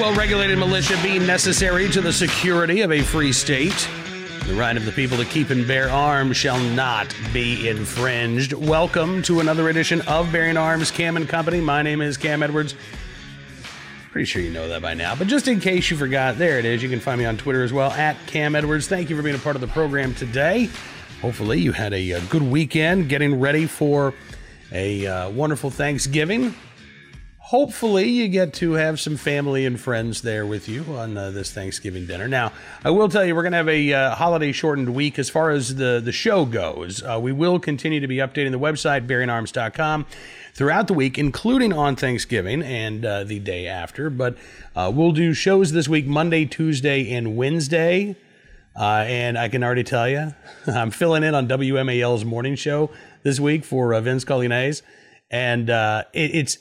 well 0.00 0.14
regulated 0.14 0.58
militia 0.58 0.98
being 1.02 1.26
necessary 1.26 1.86
to 1.90 2.00
the 2.00 2.10
security 2.10 2.80
of 2.80 2.90
a 2.90 3.02
free 3.02 3.34
state. 3.34 3.86
The 4.46 4.54
right 4.54 4.74
of 4.74 4.86
the 4.86 4.92
people 4.92 5.18
to 5.18 5.26
keep 5.26 5.50
and 5.50 5.68
bear 5.68 5.90
arms 5.90 6.38
shall 6.38 6.58
not 6.58 7.14
be 7.34 7.68
infringed. 7.68 8.54
Welcome 8.54 9.20
to 9.24 9.40
another 9.40 9.68
edition 9.68 10.00
of 10.02 10.32
Bearing 10.32 10.56
Arms 10.56 10.90
Cam 10.90 11.18
and 11.18 11.28
Company. 11.28 11.60
My 11.60 11.82
name 11.82 12.00
is 12.00 12.16
Cam 12.16 12.42
Edwards. 12.42 12.74
Pretty 14.10 14.24
sure 14.24 14.40
you 14.40 14.50
know 14.50 14.68
that 14.68 14.80
by 14.80 14.94
now, 14.94 15.14
but 15.14 15.26
just 15.26 15.48
in 15.48 15.60
case 15.60 15.90
you 15.90 15.98
forgot, 15.98 16.38
there 16.38 16.58
it 16.58 16.64
is. 16.64 16.82
You 16.82 16.88
can 16.88 17.00
find 17.00 17.18
me 17.18 17.26
on 17.26 17.36
Twitter 17.36 17.62
as 17.62 17.70
well 17.70 17.90
at 17.90 18.16
Cam 18.26 18.56
Edwards. 18.56 18.88
Thank 18.88 19.10
you 19.10 19.16
for 19.16 19.22
being 19.22 19.36
a 19.36 19.40
part 19.40 19.54
of 19.54 19.60
the 19.60 19.68
program 19.68 20.14
today. 20.14 20.70
Hopefully, 21.20 21.60
you 21.60 21.72
had 21.72 21.92
a, 21.92 22.12
a 22.12 22.20
good 22.22 22.42
weekend 22.42 23.10
getting 23.10 23.38
ready 23.38 23.66
for 23.66 24.14
a 24.72 25.06
uh, 25.06 25.28
wonderful 25.28 25.68
Thanksgiving 25.68 26.54
hopefully 27.50 28.08
you 28.08 28.28
get 28.28 28.54
to 28.54 28.74
have 28.74 29.00
some 29.00 29.16
family 29.16 29.66
and 29.66 29.80
friends 29.80 30.22
there 30.22 30.46
with 30.46 30.68
you 30.68 30.84
on 30.96 31.16
uh, 31.16 31.32
this 31.32 31.50
Thanksgiving 31.50 32.06
dinner. 32.06 32.28
Now, 32.28 32.52
I 32.84 32.90
will 32.90 33.08
tell 33.08 33.24
you, 33.24 33.34
we're 33.34 33.42
going 33.42 33.50
to 33.50 33.56
have 33.56 33.68
a 33.68 33.92
uh, 33.92 34.14
holiday 34.14 34.52
shortened 34.52 34.94
week 34.94 35.18
as 35.18 35.28
far 35.28 35.50
as 35.50 35.74
the, 35.74 36.00
the 36.02 36.12
show 36.12 36.44
goes. 36.44 37.02
Uh, 37.02 37.18
we 37.20 37.32
will 37.32 37.58
continue 37.58 37.98
to 37.98 38.06
be 38.06 38.18
updating 38.18 38.52
the 38.52 38.58
website, 38.60 39.08
bearingarms.com, 39.08 40.06
throughout 40.54 40.86
the 40.86 40.94
week, 40.94 41.18
including 41.18 41.72
on 41.72 41.96
Thanksgiving 41.96 42.62
and 42.62 43.04
uh, 43.04 43.24
the 43.24 43.40
day 43.40 43.66
after. 43.66 44.10
But 44.10 44.36
uh, 44.76 44.92
we'll 44.94 45.10
do 45.10 45.34
shows 45.34 45.72
this 45.72 45.88
week 45.88 46.06
Monday, 46.06 46.44
Tuesday, 46.44 47.12
and 47.12 47.36
Wednesday. 47.36 48.14
Uh, 48.78 49.04
and 49.08 49.36
I 49.36 49.48
can 49.48 49.64
already 49.64 49.82
tell 49.82 50.08
you, 50.08 50.34
I'm 50.68 50.92
filling 50.92 51.24
in 51.24 51.34
on 51.34 51.48
WMAL's 51.48 52.24
morning 52.24 52.54
show 52.54 52.90
this 53.24 53.40
week 53.40 53.64
for 53.64 54.00
Vince 54.00 54.24
Coglianese. 54.24 54.82
And 55.32 55.68
it, 55.68 56.06
it's 56.12 56.58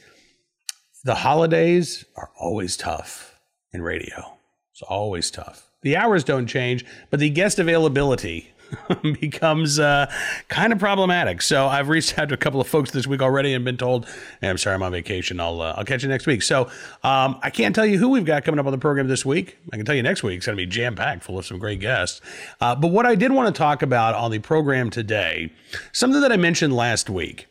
the 1.03 1.16
holidays 1.16 2.05
are 2.16 2.30
always 2.39 2.76
tough 2.76 3.39
in 3.71 3.81
radio. 3.81 4.38
It's 4.72 4.81
always 4.81 5.31
tough. 5.31 5.72
The 5.81 5.95
hours 5.95 6.23
don't 6.23 6.47
change, 6.47 6.86
but 7.09 7.19
the 7.19 7.30
guest 7.30 7.58
availability 7.58 8.52
becomes 9.02 9.80
uh, 9.80 10.11
kind 10.47 10.73
of 10.73 10.80
problematic. 10.80 11.41
So 11.41 11.67
I've 11.67 11.89
reached 11.89 12.19
out 12.19 12.30
to 12.30 12.36
a 12.36 12.38
couple 12.38 12.59
of 12.59 12.67
folks 12.67 12.91
this 12.91 13.08
week 13.08 13.22
already 13.22 13.53
and 13.53 13.64
been 13.64 13.78
told, 13.78 14.08
hey, 14.41 14.50
"I'm 14.50 14.58
sorry, 14.58 14.75
I'm 14.75 14.83
on 14.83 14.91
vacation. 14.91 15.39
I'll 15.39 15.61
uh, 15.61 15.73
I'll 15.78 15.86
catch 15.86 16.03
you 16.03 16.09
next 16.09 16.28
week." 16.28 16.41
So 16.41 16.64
um, 17.03 17.39
I 17.41 17.50
can't 17.50 17.73
tell 17.73 17.86
you 17.86 17.97
who 17.97 18.09
we've 18.09 18.25
got 18.25 18.44
coming 18.44 18.59
up 18.59 18.66
on 18.66 18.72
the 18.72 18.78
program 18.78 19.08
this 19.08 19.25
week. 19.25 19.58
I 19.72 19.78
can 19.78 19.86
tell 19.86 19.95
you 19.95 20.03
next 20.03 20.23
week's 20.23 20.45
going 20.45 20.58
to 20.58 20.61
be 20.61 20.69
jam 20.69 20.95
packed, 20.95 21.23
full 21.23 21.39
of 21.39 21.45
some 21.45 21.59
great 21.59 21.80
guests. 21.80 22.22
Uh, 22.59 22.75
but 22.75 22.89
what 22.89 23.06
I 23.06 23.16
did 23.16 23.31
want 23.31 23.53
to 23.53 23.58
talk 23.58 23.81
about 23.81 24.16
on 24.16 24.31
the 24.31 24.39
program 24.39 24.89
today, 24.89 25.52
something 25.91 26.22
that 26.22 26.31
I 26.31 26.38
mentioned 26.38 26.75
last 26.75 27.09
week, 27.09 27.47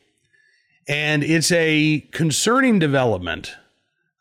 and 0.88 1.22
it's 1.22 1.52
a 1.52 2.00
concerning 2.12 2.78
development 2.78 3.54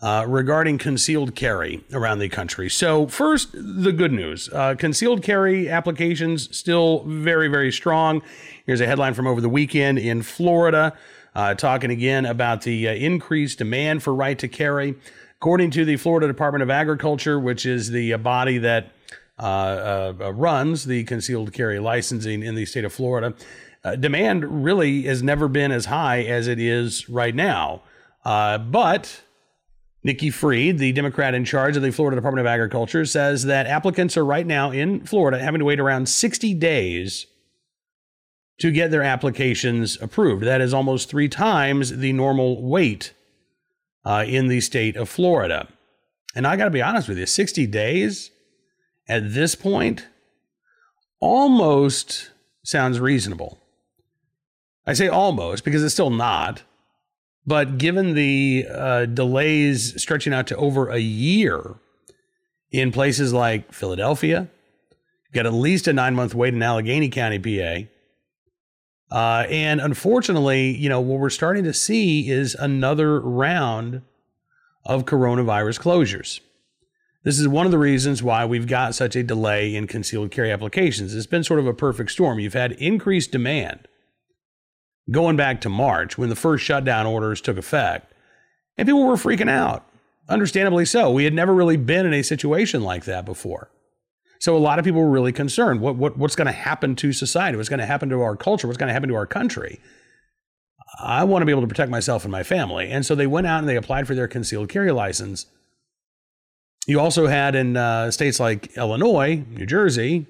uh, 0.01 0.25
regarding 0.27 0.77
concealed 0.77 1.33
carry 1.33 1.83
around 1.91 2.19
the 2.19 2.29
country. 2.29 2.69
So, 2.69 3.07
first, 3.07 3.49
the 3.53 3.91
good 3.91 4.11
news 4.11 4.49
uh, 4.53 4.75
concealed 4.75 5.23
carry 5.23 5.69
applications 5.69 6.55
still 6.55 7.03
very, 7.05 7.47
very 7.47 7.71
strong. 7.71 8.21
Here's 8.65 8.81
a 8.81 8.85
headline 8.85 9.15
from 9.15 9.25
over 9.25 9.41
the 9.41 9.49
weekend 9.49 9.97
in 9.97 10.21
Florida, 10.21 10.95
uh, 11.33 11.55
talking 11.55 11.89
again 11.89 12.25
about 12.25 12.61
the 12.61 12.89
uh, 12.89 12.93
increased 12.93 13.57
demand 13.57 14.03
for 14.03 14.13
right 14.13 14.37
to 14.37 14.47
carry. 14.47 14.95
According 15.37 15.71
to 15.71 15.85
the 15.85 15.97
Florida 15.97 16.27
Department 16.27 16.63
of 16.63 16.69
Agriculture, 16.69 17.39
which 17.39 17.65
is 17.65 17.89
the 17.89 18.13
uh, 18.13 18.17
body 18.17 18.57
that 18.59 18.91
uh, 19.39 20.13
runs 20.33 20.85
the 20.85 21.03
concealed 21.05 21.53
carry 21.53 21.79
licensing 21.79 22.43
in 22.43 22.55
the 22.55 22.65
state 22.65 22.85
of 22.85 22.91
Florida, 22.91 23.35
uh, 23.83 23.95
demand 23.95 24.63
really 24.63 25.03
has 25.03 25.23
never 25.23 25.47
been 25.47 25.71
as 25.71 25.85
high 25.85 26.23
as 26.23 26.47
it 26.47 26.59
is 26.59 27.09
right 27.09 27.35
now. 27.35 27.81
Uh, 28.25 28.57
but 28.57 29.21
Nikki 30.03 30.29
Fried, 30.29 30.77
the 30.77 30.91
Democrat 30.91 31.33
in 31.33 31.45
charge 31.45 31.75
of 31.75 31.83
the 31.83 31.91
Florida 31.91 32.15
Department 32.15 32.45
of 32.45 32.49
Agriculture, 32.49 33.05
says 33.05 33.43
that 33.43 33.67
applicants 33.67 34.17
are 34.17 34.25
right 34.25 34.45
now 34.45 34.71
in 34.71 35.05
Florida 35.05 35.39
having 35.39 35.59
to 35.59 35.65
wait 35.65 35.79
around 35.79 36.07
60 36.07 36.53
days 36.53 37.27
to 38.59 38.71
get 38.71 38.91
their 38.91 39.03
applications 39.03 40.01
approved. 40.01 40.43
That 40.43 40.61
is 40.61 40.73
almost 40.73 41.09
three 41.09 41.29
times 41.29 41.97
the 41.97 42.13
normal 42.13 42.63
wait 42.63 43.13
uh, 44.05 44.23
in 44.27 44.47
the 44.47 44.61
state 44.61 44.95
of 44.95 45.09
Florida. 45.09 45.67
And 46.35 46.47
I 46.47 46.55
got 46.55 46.65
to 46.65 46.71
be 46.71 46.81
honest 46.81 47.07
with 47.07 47.17
you 47.17 47.25
60 47.25 47.67
days 47.67 48.31
at 49.07 49.33
this 49.33 49.55
point 49.55 50.07
almost 51.19 52.31
sounds 52.63 52.99
reasonable. 52.99 53.59
I 54.87 54.93
say 54.93 55.09
almost 55.09 55.65
because 55.65 55.83
it's 55.83 55.93
still 55.93 56.09
not. 56.09 56.63
But 57.45 57.77
given 57.77 58.13
the 58.13 58.65
uh, 58.69 59.05
delays 59.05 60.01
stretching 60.01 60.33
out 60.33 60.47
to 60.47 60.57
over 60.57 60.89
a 60.89 60.97
year 60.97 61.75
in 62.71 62.91
places 62.91 63.33
like 63.33 63.73
Philadelphia, 63.73 64.49
got 65.33 65.45
at 65.45 65.53
least 65.53 65.87
a 65.87 65.93
nine 65.93 66.15
month 66.15 66.33
wait 66.33 66.53
in 66.53 66.63
Allegheny 66.63 67.09
County, 67.09 67.39
PA. 67.39 67.87
Uh, 69.15 69.45
and 69.49 69.79
unfortunately, 69.79 70.75
you 70.75 70.89
know, 70.89 70.99
what 70.99 71.19
we're 71.19 71.29
starting 71.29 71.63
to 71.63 71.73
see 71.73 72.29
is 72.29 72.55
another 72.55 73.21
round 73.21 74.01
of 74.85 75.05
coronavirus 75.05 75.79
closures. 75.79 76.41
This 77.23 77.39
is 77.39 77.47
one 77.47 77.65
of 77.65 77.71
the 77.71 77.77
reasons 77.77 78.23
why 78.23 78.45
we've 78.45 78.67
got 78.67 78.95
such 78.95 79.15
a 79.15 79.23
delay 79.23 79.75
in 79.75 79.87
concealed 79.87 80.31
carry 80.31 80.51
applications. 80.51 81.15
It's 81.15 81.25
been 81.25 81.43
sort 81.43 81.59
of 81.59 81.67
a 81.67 81.73
perfect 81.73 82.11
storm. 82.11 82.39
You've 82.39 82.53
had 82.53 82.73
increased 82.73 83.31
demand 83.31 83.87
going 85.09 85.37
back 85.37 85.61
to 85.61 85.69
March 85.69 86.17
when 86.17 86.29
the 86.29 86.35
first 86.35 86.63
shutdown 86.63 87.05
orders 87.05 87.41
took 87.41 87.57
effect. 87.57 88.13
And 88.77 88.87
people 88.87 89.05
were 89.05 89.15
freaking 89.15 89.49
out. 89.49 89.85
Understandably 90.29 90.85
so. 90.85 91.11
We 91.11 91.23
had 91.23 91.33
never 91.33 91.53
really 91.53 91.77
been 91.77 92.05
in 92.05 92.13
a 92.13 92.21
situation 92.21 92.83
like 92.83 93.05
that 93.05 93.25
before. 93.25 93.69
So 94.39 94.55
a 94.55 94.59
lot 94.59 94.77
of 94.77 94.85
people 94.85 95.01
were 95.01 95.09
really 95.09 95.31
concerned. 95.31 95.81
What, 95.81 95.95
what 95.95 96.17
what's 96.17 96.35
going 96.35 96.47
to 96.47 96.51
happen 96.51 96.95
to 96.97 97.13
society? 97.13 97.57
What's 97.57 97.69
going 97.69 97.79
to 97.79 97.85
happen 97.85 98.09
to 98.09 98.21
our 98.21 98.35
culture? 98.35 98.67
What's 98.67 98.77
going 98.77 98.87
to 98.87 98.93
happen 98.93 99.09
to 99.09 99.15
our 99.15 99.25
country? 99.25 99.79
I 100.99 101.23
want 101.23 101.41
to 101.41 101.45
be 101.45 101.51
able 101.51 101.61
to 101.61 101.67
protect 101.67 101.91
myself 101.91 102.23
and 102.23 102.31
my 102.31 102.43
family. 102.43 102.89
And 102.89 103.05
so 103.05 103.15
they 103.15 103.27
went 103.27 103.47
out 103.47 103.59
and 103.59 103.69
they 103.69 103.75
applied 103.75 104.07
for 104.07 104.15
their 104.15 104.27
concealed 104.27 104.69
carry 104.69 104.91
license. 104.91 105.45
You 106.87 106.99
also 106.99 107.27
had 107.27 107.55
in 107.55 107.75
uh, 107.75 108.11
states 108.11 108.39
like 108.39 108.75
Illinois, 108.77 109.43
New 109.49 109.65
Jersey, 109.65 110.25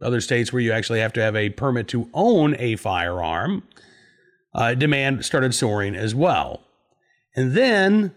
other 0.00 0.20
states 0.20 0.52
where 0.52 0.60
you 0.60 0.72
actually 0.72 1.00
have 1.00 1.12
to 1.14 1.22
have 1.22 1.34
a 1.34 1.50
permit 1.50 1.88
to 1.88 2.08
own 2.14 2.54
a 2.58 2.76
firearm 2.76 3.62
uh, 4.58 4.74
demand 4.74 5.24
started 5.24 5.54
soaring 5.54 5.94
as 5.94 6.16
well. 6.16 6.60
And 7.36 7.52
then 7.52 8.12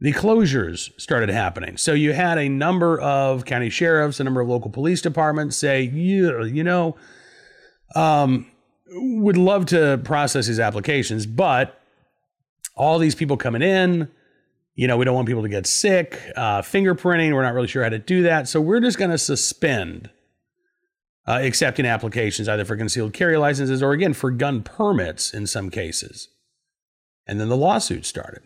the 0.00 0.12
closures 0.12 0.90
started 1.00 1.28
happening. 1.28 1.76
So 1.76 1.92
you 1.92 2.12
had 2.12 2.38
a 2.38 2.48
number 2.48 3.00
of 3.00 3.44
county 3.44 3.70
sheriffs, 3.70 4.18
a 4.18 4.24
number 4.24 4.40
of 4.40 4.48
local 4.48 4.68
police 4.68 5.00
departments 5.00 5.56
say, 5.56 5.82
yeah, 5.82 6.42
you 6.42 6.64
know, 6.64 6.96
um, 7.94 8.50
would 8.88 9.36
love 9.36 9.66
to 9.66 10.00
process 10.02 10.48
these 10.48 10.58
applications, 10.58 11.24
but 11.24 11.80
all 12.74 12.98
these 12.98 13.14
people 13.14 13.36
coming 13.36 13.62
in, 13.62 14.08
you 14.74 14.88
know, 14.88 14.96
we 14.96 15.04
don't 15.04 15.14
want 15.14 15.28
people 15.28 15.44
to 15.44 15.48
get 15.48 15.68
sick. 15.68 16.20
Uh, 16.34 16.62
fingerprinting, 16.62 17.32
we're 17.32 17.44
not 17.44 17.54
really 17.54 17.68
sure 17.68 17.84
how 17.84 17.90
to 17.90 18.00
do 18.00 18.24
that. 18.24 18.48
So 18.48 18.60
we're 18.60 18.80
just 18.80 18.98
going 18.98 19.12
to 19.12 19.18
suspend 19.18 20.10
uh, 21.26 21.40
accepting 21.42 21.86
applications 21.86 22.48
either 22.48 22.64
for 22.64 22.76
concealed 22.76 23.12
carry 23.12 23.36
licenses 23.36 23.82
or 23.82 23.92
again 23.92 24.12
for 24.12 24.30
gun 24.30 24.62
permits 24.62 25.32
in 25.32 25.46
some 25.46 25.70
cases. 25.70 26.28
And 27.26 27.40
then 27.40 27.48
the 27.48 27.56
lawsuit 27.56 28.04
started. 28.04 28.42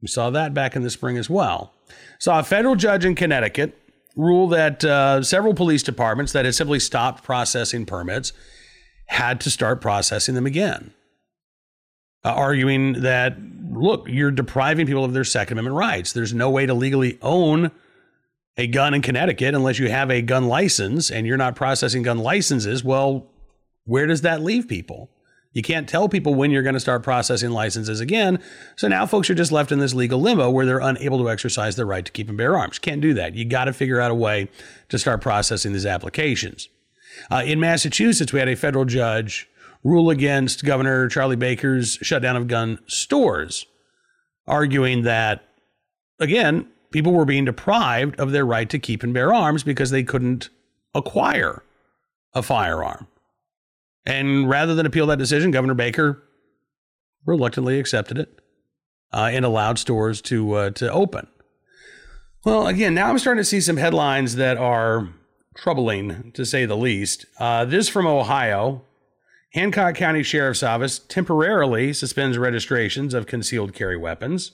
We 0.00 0.08
saw 0.08 0.30
that 0.30 0.54
back 0.54 0.76
in 0.76 0.82
the 0.82 0.90
spring 0.90 1.16
as 1.16 1.30
well. 1.30 1.72
Saw 2.18 2.40
a 2.40 2.44
federal 2.44 2.76
judge 2.76 3.04
in 3.04 3.14
Connecticut 3.14 3.78
rule 4.16 4.48
that 4.48 4.84
uh, 4.84 5.22
several 5.22 5.54
police 5.54 5.82
departments 5.82 6.32
that 6.32 6.44
had 6.44 6.54
simply 6.54 6.78
stopped 6.78 7.24
processing 7.24 7.84
permits 7.84 8.32
had 9.06 9.40
to 9.40 9.50
start 9.50 9.80
processing 9.80 10.34
them 10.34 10.46
again, 10.46 10.94
uh, 12.24 12.30
arguing 12.30 13.02
that, 13.02 13.36
look, 13.70 14.06
you're 14.08 14.30
depriving 14.30 14.86
people 14.86 15.04
of 15.04 15.12
their 15.12 15.24
Second 15.24 15.58
Amendment 15.58 15.78
rights. 15.78 16.12
There's 16.12 16.32
no 16.32 16.48
way 16.48 16.64
to 16.64 16.74
legally 16.74 17.18
own 17.20 17.70
a 18.56 18.66
gun 18.66 18.94
in 18.94 19.02
Connecticut 19.02 19.54
unless 19.54 19.78
you 19.78 19.90
have 19.90 20.10
a 20.10 20.22
gun 20.22 20.46
license 20.46 21.10
and 21.10 21.26
you're 21.26 21.36
not 21.36 21.56
processing 21.56 22.02
gun 22.02 22.18
licenses. 22.18 22.84
Well, 22.84 23.26
where 23.84 24.06
does 24.06 24.22
that 24.22 24.42
leave 24.42 24.68
people? 24.68 25.10
You 25.52 25.62
can't 25.62 25.88
tell 25.88 26.08
people 26.08 26.34
when 26.34 26.50
you're 26.50 26.64
going 26.64 26.74
to 26.74 26.80
start 26.80 27.04
processing 27.04 27.50
licenses 27.50 28.00
again. 28.00 28.40
So 28.76 28.88
now 28.88 29.06
folks 29.06 29.30
are 29.30 29.34
just 29.34 29.52
left 29.52 29.70
in 29.70 29.78
this 29.78 29.94
legal 29.94 30.20
limbo 30.20 30.50
where 30.50 30.66
they're 30.66 30.80
unable 30.80 31.18
to 31.18 31.30
exercise 31.30 31.76
their 31.76 31.86
right 31.86 32.04
to 32.04 32.10
keep 32.10 32.28
and 32.28 32.36
bear 32.36 32.58
arms. 32.58 32.80
Can't 32.80 33.00
do 33.00 33.14
that. 33.14 33.34
You 33.34 33.44
got 33.44 33.66
to 33.66 33.72
figure 33.72 34.00
out 34.00 34.10
a 34.10 34.16
way 34.16 34.48
to 34.88 34.98
start 34.98 35.20
processing 35.20 35.72
these 35.72 35.86
applications. 35.86 36.68
Uh, 37.30 37.44
in 37.46 37.60
Massachusetts, 37.60 38.32
we 38.32 38.40
had 38.40 38.48
a 38.48 38.56
federal 38.56 38.84
judge 38.84 39.48
rule 39.84 40.10
against 40.10 40.64
Governor 40.64 41.08
Charlie 41.08 41.36
Baker's 41.36 41.98
shutdown 42.02 42.34
of 42.34 42.48
gun 42.48 42.80
stores, 42.88 43.64
arguing 44.48 45.02
that, 45.02 45.48
again, 46.18 46.66
people 46.94 47.12
were 47.12 47.24
being 47.24 47.44
deprived 47.44 48.14
of 48.20 48.30
their 48.30 48.46
right 48.46 48.70
to 48.70 48.78
keep 48.78 49.02
and 49.02 49.12
bear 49.12 49.34
arms 49.34 49.64
because 49.64 49.90
they 49.90 50.04
couldn't 50.04 50.48
acquire 50.94 51.64
a 52.34 52.40
firearm. 52.40 53.08
And 54.06 54.48
rather 54.48 54.76
than 54.76 54.86
appeal 54.86 55.08
that 55.08 55.18
decision, 55.18 55.50
Governor 55.50 55.74
Baker 55.74 56.22
reluctantly 57.26 57.80
accepted 57.80 58.16
it 58.16 58.38
uh, 59.12 59.28
and 59.32 59.44
allowed 59.44 59.80
stores 59.80 60.22
to 60.22 60.52
uh, 60.52 60.70
to 60.70 60.92
open. 60.92 61.26
Well, 62.44 62.68
again, 62.68 62.94
now 62.94 63.08
I'm 63.08 63.18
starting 63.18 63.40
to 63.40 63.44
see 63.44 63.60
some 63.60 63.78
headlines 63.78 64.36
that 64.36 64.56
are 64.56 65.08
troubling, 65.56 66.30
to 66.32 66.46
say 66.46 66.64
the 66.64 66.76
least. 66.76 67.26
Uh, 67.40 67.64
this 67.64 67.88
from 67.88 68.06
Ohio. 68.06 68.82
Hancock 69.52 69.96
County 69.96 70.22
Sheriff's 70.22 70.62
Office 70.62 71.00
temporarily 71.00 71.92
suspends 71.92 72.38
registrations 72.38 73.14
of 73.14 73.26
concealed 73.26 73.72
carry 73.72 73.96
weapons. 73.96 74.52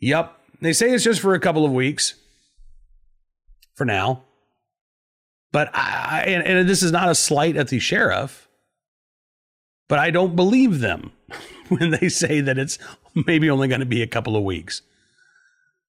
Yep, 0.00 0.36
they 0.64 0.72
say 0.72 0.90
it's 0.90 1.04
just 1.04 1.20
for 1.20 1.34
a 1.34 1.40
couple 1.40 1.64
of 1.64 1.72
weeks 1.72 2.14
for 3.74 3.84
now. 3.84 4.22
But 5.50 5.70
I, 5.74 6.24
and, 6.26 6.46
and 6.46 6.68
this 6.68 6.82
is 6.82 6.92
not 6.92 7.10
a 7.10 7.14
slight 7.14 7.56
at 7.56 7.68
the 7.68 7.78
sheriff, 7.78 8.48
but 9.88 9.98
I 9.98 10.10
don't 10.10 10.34
believe 10.34 10.80
them 10.80 11.12
when 11.68 11.90
they 11.90 12.08
say 12.08 12.40
that 12.40 12.58
it's 12.58 12.78
maybe 13.26 13.50
only 13.50 13.68
going 13.68 13.80
to 13.80 13.86
be 13.86 14.02
a 14.02 14.06
couple 14.06 14.36
of 14.36 14.44
weeks. 14.44 14.82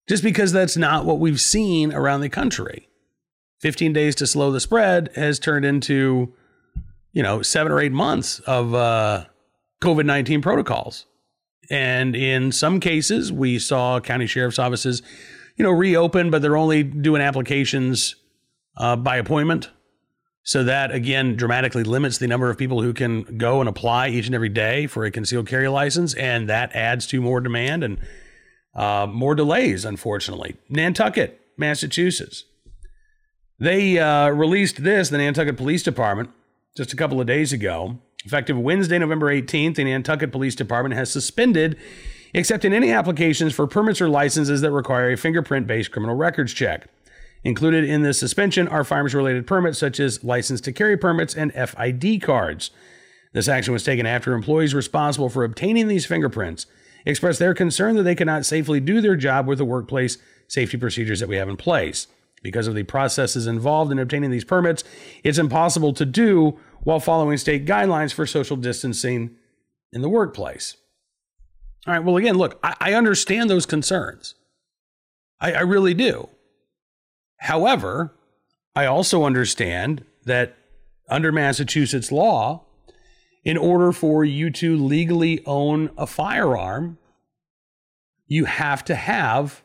Just 0.09 0.23
because 0.23 0.51
that's 0.51 0.75
not 0.75 1.05
what 1.05 1.19
we've 1.19 1.39
seen 1.39 1.93
around 1.93 2.21
the 2.21 2.29
country. 2.29 2.89
15 3.61 3.93
days 3.93 4.15
to 4.15 4.27
slow 4.27 4.51
the 4.51 4.59
spread 4.59 5.09
has 5.15 5.39
turned 5.39 5.63
into, 5.63 6.33
you 7.13 7.23
know, 7.23 7.41
seven 7.41 7.71
or 7.71 7.79
eight 7.79 7.93
months 7.93 8.39
of 8.39 8.73
uh, 8.75 9.25
COVID 9.81 10.05
19 10.05 10.41
protocols. 10.41 11.05
And 11.69 12.15
in 12.15 12.51
some 12.51 12.79
cases, 12.79 13.31
we 13.31 13.59
saw 13.59 13.99
county 13.99 14.27
sheriff's 14.27 14.59
offices, 14.59 15.01
you 15.55 15.63
know, 15.63 15.71
reopen, 15.71 16.29
but 16.29 16.41
they're 16.41 16.57
only 16.57 16.83
doing 16.83 17.21
applications 17.21 18.15
uh, 18.77 18.95
by 18.95 19.17
appointment. 19.17 19.69
So 20.45 20.65
that 20.65 20.91
again 20.91 21.37
dramatically 21.37 21.83
limits 21.83 22.17
the 22.17 22.27
number 22.27 22.49
of 22.49 22.57
people 22.57 22.81
who 22.81 22.93
can 22.93 23.37
go 23.37 23.61
and 23.61 23.69
apply 23.69 24.09
each 24.09 24.25
and 24.25 24.35
every 24.35 24.49
day 24.49 24.87
for 24.87 25.05
a 25.05 25.11
concealed 25.11 25.47
carry 25.47 25.69
license, 25.69 26.13
and 26.15 26.49
that 26.49 26.75
adds 26.75 27.07
to 27.07 27.21
more 27.21 27.39
demand 27.39 27.83
and 27.83 27.97
uh, 28.75 29.07
more 29.09 29.35
delays. 29.35 29.85
Unfortunately, 29.85 30.57
Nantucket, 30.67 31.39
Massachusetts, 31.57 32.43
they 33.57 33.97
uh, 33.97 34.29
released 34.29 34.83
this. 34.83 35.09
The 35.09 35.17
Nantucket 35.17 35.55
Police 35.55 35.83
Department 35.83 36.29
just 36.75 36.91
a 36.91 36.95
couple 36.97 37.21
of 37.21 37.27
days 37.27 37.53
ago, 37.53 37.99
effective 38.23 38.57
Wednesday, 38.57 38.97
November 38.97 39.27
18th. 39.27 39.75
The 39.75 39.83
Nantucket 39.83 40.31
Police 40.31 40.55
Department 40.55 40.95
has 40.95 41.11
suspended 41.11 41.77
accepting 42.35 42.73
any 42.73 42.91
applications 42.91 43.53
for 43.53 43.67
permits 43.67 44.01
or 44.01 44.09
licenses 44.09 44.61
that 44.61 44.71
require 44.71 45.11
a 45.11 45.17
fingerprint-based 45.17 45.91
criminal 45.91 46.15
records 46.15 46.53
check. 46.53 46.87
Included 47.43 47.83
in 47.83 48.03
this 48.03 48.17
suspension 48.17 48.67
are 48.67 48.83
firearms 48.83 49.13
related 49.13 49.45
permits 49.45 49.77
such 49.77 49.99
as 49.99 50.23
license 50.23 50.61
to 50.61 50.71
carry 50.71 50.97
permits 50.97 51.35
and 51.35 51.53
FID 51.53 52.21
cards. 52.21 52.71
This 53.33 53.47
action 53.47 53.73
was 53.73 53.83
taken 53.83 54.05
after 54.05 54.33
employees 54.33 54.73
responsible 54.73 55.29
for 55.29 55.43
obtaining 55.43 55.87
these 55.87 56.05
fingerprints 56.05 56.65
expressed 57.05 57.39
their 57.39 57.53
concern 57.53 57.95
that 57.95 58.03
they 58.03 58.15
cannot 58.15 58.45
safely 58.45 58.79
do 58.79 59.01
their 59.01 59.15
job 59.15 59.45
with 59.45 59.57
the 59.57 59.65
workplace 59.65 60.17
safety 60.47 60.77
procedures 60.77 61.19
that 61.19 61.27
we 61.27 61.35
have 61.35 61.49
in 61.49 61.57
place. 61.57 62.07
Because 62.41 62.67
of 62.67 62.75
the 62.75 62.83
processes 62.83 63.47
involved 63.47 63.91
in 63.91 63.99
obtaining 63.99 64.31
these 64.31 64.43
permits, 64.43 64.83
it's 65.23 65.37
impossible 65.37 65.93
to 65.93 66.05
do 66.05 66.59
while 66.83 66.99
following 66.99 67.37
state 67.37 67.65
guidelines 67.65 68.13
for 68.13 68.25
social 68.25 68.57
distancing 68.57 69.35
in 69.91 70.01
the 70.01 70.09
workplace. 70.09 70.77
All 71.85 71.93
right, 71.93 72.03
well, 72.03 72.17
again, 72.17 72.37
look, 72.37 72.59
I, 72.63 72.75
I 72.79 72.93
understand 72.93 73.49
those 73.49 73.65
concerns. 73.65 74.35
I, 75.39 75.53
I 75.53 75.61
really 75.61 75.93
do. 75.93 76.29
However, 77.37 78.13
I 78.75 78.85
also 78.85 79.23
understand 79.23 80.05
that 80.25 80.55
under 81.09 81.31
Massachusetts 81.31 82.11
law, 82.11 82.65
in 83.43 83.57
order 83.57 83.91
for 83.91 84.23
you 84.23 84.49
to 84.49 84.77
legally 84.77 85.43
own 85.45 85.89
a 85.97 86.07
firearm, 86.07 86.97
you 88.27 88.45
have 88.45 88.85
to 88.85 88.95
have 88.95 89.61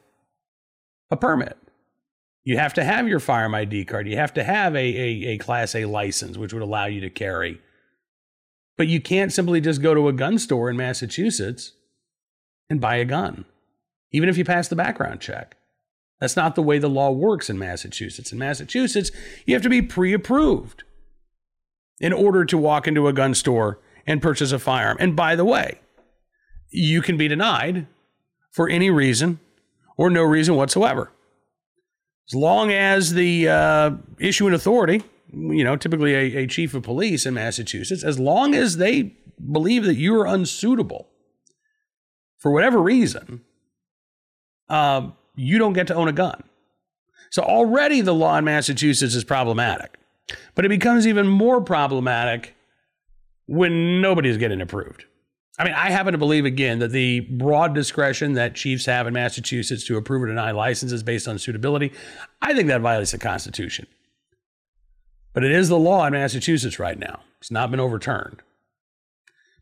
a 1.11 1.17
permit. 1.17 1.57
You 2.49 2.57
have 2.57 2.73
to 2.75 2.83
have 2.83 3.07
your 3.07 3.21
firearm 3.21 3.55
ID 3.55 3.85
card. 3.85 4.09
You 4.09 4.17
have 4.17 4.33
to 4.33 4.43
have 4.43 4.75
a, 4.75 4.79
a, 4.79 5.33
a, 5.33 5.37
Class 5.37 5.75
A 5.75 5.85
license, 5.85 6.39
which 6.39 6.55
would 6.55 6.63
allow 6.63 6.87
you 6.87 6.99
to 7.03 7.11
carry. 7.11 7.61
But 8.79 8.89
you 8.89 9.03
can't 9.03 9.31
simply 9.31 9.61
just 9.61 9.83
go 9.83 9.93
to 9.93 10.09
a 10.09 10.15
gun 10.15 10.39
store 10.39 10.71
in 10.71 10.77
Massachusetts 10.79 11.73
and 12.71 12.81
buy 12.81 12.97
a 12.97 13.05
gun, 13.05 13.45
even 14.13 14.31
if 14.31 14.39
you 14.39 14.47
pass 14.47 14.67
the 14.67 14.77
background 14.77 15.21
check. 15.21 15.59
That's 16.23 16.37
not 16.37 16.55
the 16.55 16.63
way 16.63 16.79
the 16.79 16.89
law 16.89 17.11
works 17.11 17.51
in 17.51 17.59
Massachusetts. 17.59 18.33
In 18.33 18.39
Massachusetts, 18.39 19.11
you 19.45 19.55
have 19.55 19.63
to 19.63 19.69
be 19.69 19.83
pre 19.83 20.15
approved 20.15 20.85
in 22.01 22.15
order 22.15 22.47
to 22.47 22.57
walk 22.57 22.89
into 22.89 23.09
a 23.09 23.13
gun 23.13 23.35
store 23.35 23.79
and 24.07 24.23
purchase 24.23 24.53
a 24.53 24.59
firearm. 24.59 24.97
And 24.99 25.15
by 25.15 25.37
the 25.37 25.45
way, 25.45 25.81
you 26.71 27.03
can 27.03 27.19
be 27.19 27.29
denied 27.29 27.87
for 28.51 28.71
any 28.71 28.89
reason 28.89 29.39
or 29.99 30.09
no 30.09 30.23
reason 30.23 30.55
whatsoever. 30.55 31.13
As 32.31 32.35
long 32.35 32.71
as 32.71 33.15
the 33.15 33.49
uh, 33.49 33.91
issuing 34.19 34.53
authority, 34.53 35.03
you 35.33 35.65
know, 35.65 35.77
typically 35.77 36.15
a, 36.15 36.43
a 36.43 36.47
chief 36.47 36.75
of 36.75 36.83
police 36.83 37.25
in 37.25 37.35
Massachusetts, 37.35 38.03
as 38.03 38.19
long 38.19 38.55
as 38.55 38.77
they 38.77 39.15
believe 39.51 39.85
that 39.85 39.97
you 39.97 40.15
are 40.21 40.27
unsuitable 40.27 41.09
for 42.37 42.51
whatever 42.53 42.81
reason, 42.83 43.43
um, 44.69 45.15
you 45.37 45.59
don't 45.59 45.73
get 45.73 45.87
to 45.87 45.95
own 45.95 46.09
a 46.09 46.13
gun. 46.13 46.43
So 47.31 47.43
already 47.43 48.01
the 48.01 48.15
law 48.15 48.37
in 48.37 48.45
Massachusetts 48.45 49.15
is 49.15 49.25
problematic, 49.25 49.99
but 50.55 50.65
it 50.65 50.69
becomes 50.69 51.07
even 51.07 51.27
more 51.27 51.61
problematic 51.61 52.55
when 53.47 54.01
nobody's 54.01 54.37
getting 54.37 54.61
approved. 54.61 55.05
I 55.59 55.65
mean, 55.65 55.75
I 55.75 55.91
happen 55.91 56.13
to 56.13 56.19
believe 56.19 56.45
again 56.45 56.79
that 56.79 56.93
the 56.93 57.21
broad 57.21 57.75
discretion 57.75 58.35
that 58.35 58.55
chiefs 58.55 58.87
have 58.87 59.07
in 59.07 59.15
Massachusetts 59.15 59.85
to 59.87 59.97
approve 59.97 60.23
or 60.23 60.27
deny 60.29 60.53
licenses 60.53 61.03
based 61.03 61.27
on 61.27 61.39
suitability, 61.39 61.93
I 62.41 62.55
think 62.55 62.69
that 62.69 62.81
violates 62.81 63.11
the 63.11 63.19
Constitution. 63.19 63.87
But 65.35 65.45
it 65.45 65.51
is 65.51 65.69
the 65.69 65.79
law 65.79 66.07
in 66.07 66.13
Massachusetts 66.13 66.79
right 66.79 66.99
now. 66.99 67.21
It's 67.41 67.51
not 67.51 67.71
been 67.71 67.81
overturned. 67.81 68.43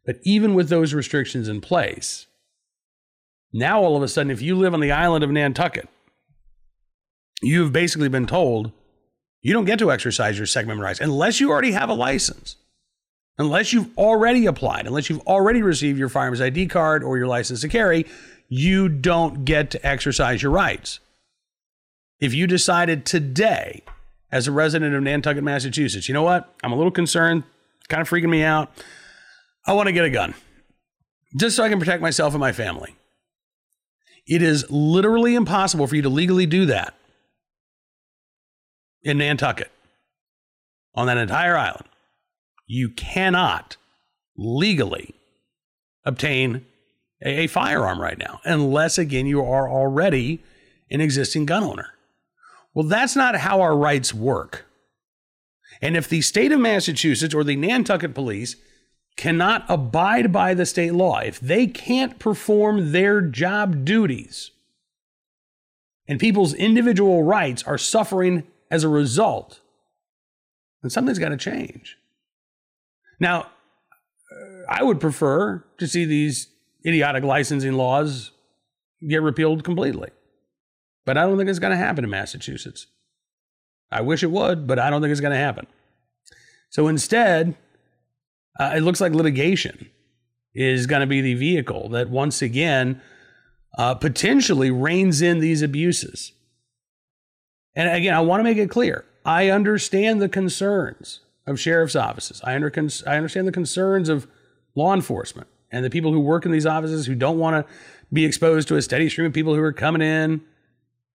But 0.05 0.19
even 0.23 0.55
with 0.55 0.69
those 0.69 0.95
restrictions 0.95 1.49
in 1.49 1.61
place, 1.61 2.27
now, 3.53 3.81
all 3.81 3.97
of 3.97 4.03
a 4.03 4.09
sudden, 4.09 4.31
if 4.31 4.43
you 4.43 4.55
live 4.55 4.75
on 4.75 4.81
the 4.81 4.93
island 4.93 5.25
of 5.25 5.31
Nantucket, 5.31 5.89
you've 7.41 7.73
basically 7.73 8.11
been 8.11 8.27
told 8.27 8.71
you 9.41 9.55
don't 9.55 9.65
get 9.65 9.79
to 9.79 9.91
exercise 9.91 10.37
your 10.37 10.47
Second 10.47 10.71
Amendment 10.71 10.85
rights 10.85 11.01
unless 11.01 11.41
you 11.41 11.51
already 11.51 11.73
have 11.73 11.89
a 11.89 11.95
license, 11.95 12.57
unless 13.39 13.73
you've 13.73 13.97
already 13.99 14.47
applied, 14.47 14.87
unless 14.87 15.11
you've 15.11 15.27
already 15.27 15.63
received 15.63 15.99
your 15.99 16.09
firearms 16.09 16.41
ID 16.41 16.67
card 16.67 17.03
or 17.03 17.17
your 17.19 17.27
license 17.27 17.61
to 17.61 17.69
carry, 17.69 18.07
you 18.49 18.89
don't 18.89 19.45
get 19.45 19.71
to 19.71 19.87
exercise 19.87 20.43
your 20.43 20.53
rights. 20.53 21.01
If 22.21 22.33
you 22.33 22.47
decided 22.47 23.05
today, 23.05 23.83
as 24.33 24.49
a 24.49 24.53
resident 24.53 24.95
of 24.95 25.03
Nantucket, 25.03 25.45
Massachusetts, 25.45 26.09
you 26.09 26.15
know 26.15 26.23
what? 26.23 26.53
I'm 26.63 26.73
a 26.73 26.77
little 26.77 26.91
concerned, 26.91 27.45
kind 27.89 28.01
of 28.01 28.09
freaking 28.09 28.29
me 28.29 28.43
out. 28.43 28.73
I 29.67 29.73
want 29.73 29.87
to 29.89 29.93
get 29.93 30.05
a 30.05 30.11
gun 30.11 30.35
just 31.37 31.57
so 31.57 31.65
I 31.65 31.69
can 31.69 31.79
protect 31.79 32.03
myself 32.03 32.35
and 32.35 32.41
my 32.41 32.53
family. 32.53 32.97
It 34.27 34.43
is 34.43 34.69
literally 34.71 35.35
impossible 35.35 35.87
for 35.87 35.95
you 35.95 36.03
to 36.03 36.09
legally 36.09 36.47
do 36.47 36.67
that 36.67 36.95
in 39.03 39.19
Nantucket 39.19 39.71
on 40.95 41.07
that 41.07 41.19
entire 41.19 41.57
island. 41.57 41.87
You 42.67 42.91
cannot 42.91 43.77
legally 44.37 45.15
obtain 46.05 46.67
a, 47.25 47.45
a, 47.45 47.47
firearm 47.47 48.01
right 48.01 48.19
now, 48.19 48.41
unless, 48.45 48.99
again, 48.99 49.27
you 49.27 49.43
are 49.43 49.71
already 49.71 50.43
an 50.91 51.01
existing 51.01 51.47
gun 51.47 51.65
owner. 51.65 51.95
Well, 52.75 52.87
that's 52.87 53.17
not 53.17 53.37
how 53.37 53.61
our 53.61 53.77
rights 53.77 54.13
work. 54.13 54.67
And 55.81 55.97
if 55.97 56.09
the 56.09 56.21
state 56.21 56.53
of 56.53 56.61
Massachusetts 56.61 57.35
or 57.35 57.45
the 57.45 57.57
Nantucket 57.57 58.15
police 58.15 58.57
cannot 59.17 59.65
abide 59.69 60.33
by 60.33 60.55
the 60.55 60.67
state 60.67 60.93
law, 60.93 61.19
if 61.21 61.41
they 61.41 61.67
can't 61.67 62.19
perform 62.19 62.93
their 62.93 63.21
job 63.21 63.85
duties, 63.85 64.51
and 66.09 66.21
people's 66.21 66.55
individual 66.55 67.23
rights 67.23 67.63
are 67.65 67.79
suffering 67.79 68.45
as 68.71 68.85
a 68.85 68.89
result, 68.89 69.61
then 70.83 70.91
something's 70.91 71.19
got 71.19 71.31
to 71.31 71.37
change. 71.37 71.97
Now, 73.19 73.51
I 74.69 74.83
would 74.83 75.01
prefer 75.01 75.65
to 75.79 75.87
see 75.87 76.05
these 76.05 76.49
idiotic 76.85 77.25
licensing 77.25 77.75
laws 77.75 78.33
get 79.07 79.23
repealed 79.23 79.65
completely. 79.65 80.11
But 81.05 81.17
I 81.17 81.23
don't 81.23 81.37
think 81.37 81.49
it's 81.49 81.59
going 81.59 81.73
to 81.73 81.77
happen 81.77 82.05
in 82.05 82.11
Massachusetts. 82.11 82.87
I 83.91 84.01
wish 84.01 84.23
it 84.23 84.31
would, 84.31 84.67
but 84.67 84.79
I 84.79 84.91
don't 84.91 85.01
think 85.01 85.13
it's 85.13 85.21
going 85.21 85.33
to 85.33 85.39
happen. 85.39 85.67
So 86.71 86.89
instead, 86.89 87.57
uh, 88.59 88.73
it 88.77 88.81
looks 88.81 89.01
like 89.01 89.13
litigation 89.13 89.91
is 90.55 90.87
going 90.87 91.01
to 91.01 91.07
be 91.07 91.21
the 91.21 91.35
vehicle 91.35 91.89
that 91.91 92.11
once 92.11 92.43
again 92.43 93.01
uh, 93.79 93.95
potentially 93.95 94.71
reins 94.71 95.23
in 95.23 95.39
these 95.39 95.63
abuses. 95.63 96.33
And 97.75 97.89
again, 97.89 98.15
I 98.15 98.21
want 98.21 98.41
to 98.41 98.45
make 98.45 98.59
it 98.59 98.71
clear 98.71 99.05
I 99.25 99.51
understand 99.51 100.21
the 100.21 100.29
concerns 100.29 101.21
of 101.47 101.61
sheriff's 101.61 101.97
offices, 101.97 102.41
I, 102.45 102.55
under, 102.55 102.73
I 103.07 103.17
understand 103.17 103.47
the 103.47 103.53
concerns 103.53 104.09
of 104.09 104.27
law 104.75 104.95
enforcement 104.95 105.49
and 105.71 105.85
the 105.85 105.91
people 105.91 106.13
who 106.13 106.21
work 106.21 106.45
in 106.45 106.53
these 106.53 106.67
offices 106.67 107.07
who 107.07 107.15
don't 107.15 107.39
want 107.39 107.67
to 107.67 107.75
be 108.13 108.25
exposed 108.25 108.69
to 108.69 108.77
a 108.77 108.83
steady 108.83 109.09
stream 109.09 109.27
of 109.27 109.33
people 109.33 109.55
who 109.55 109.63
are 109.63 109.73
coming 109.73 110.03
in, 110.03 110.41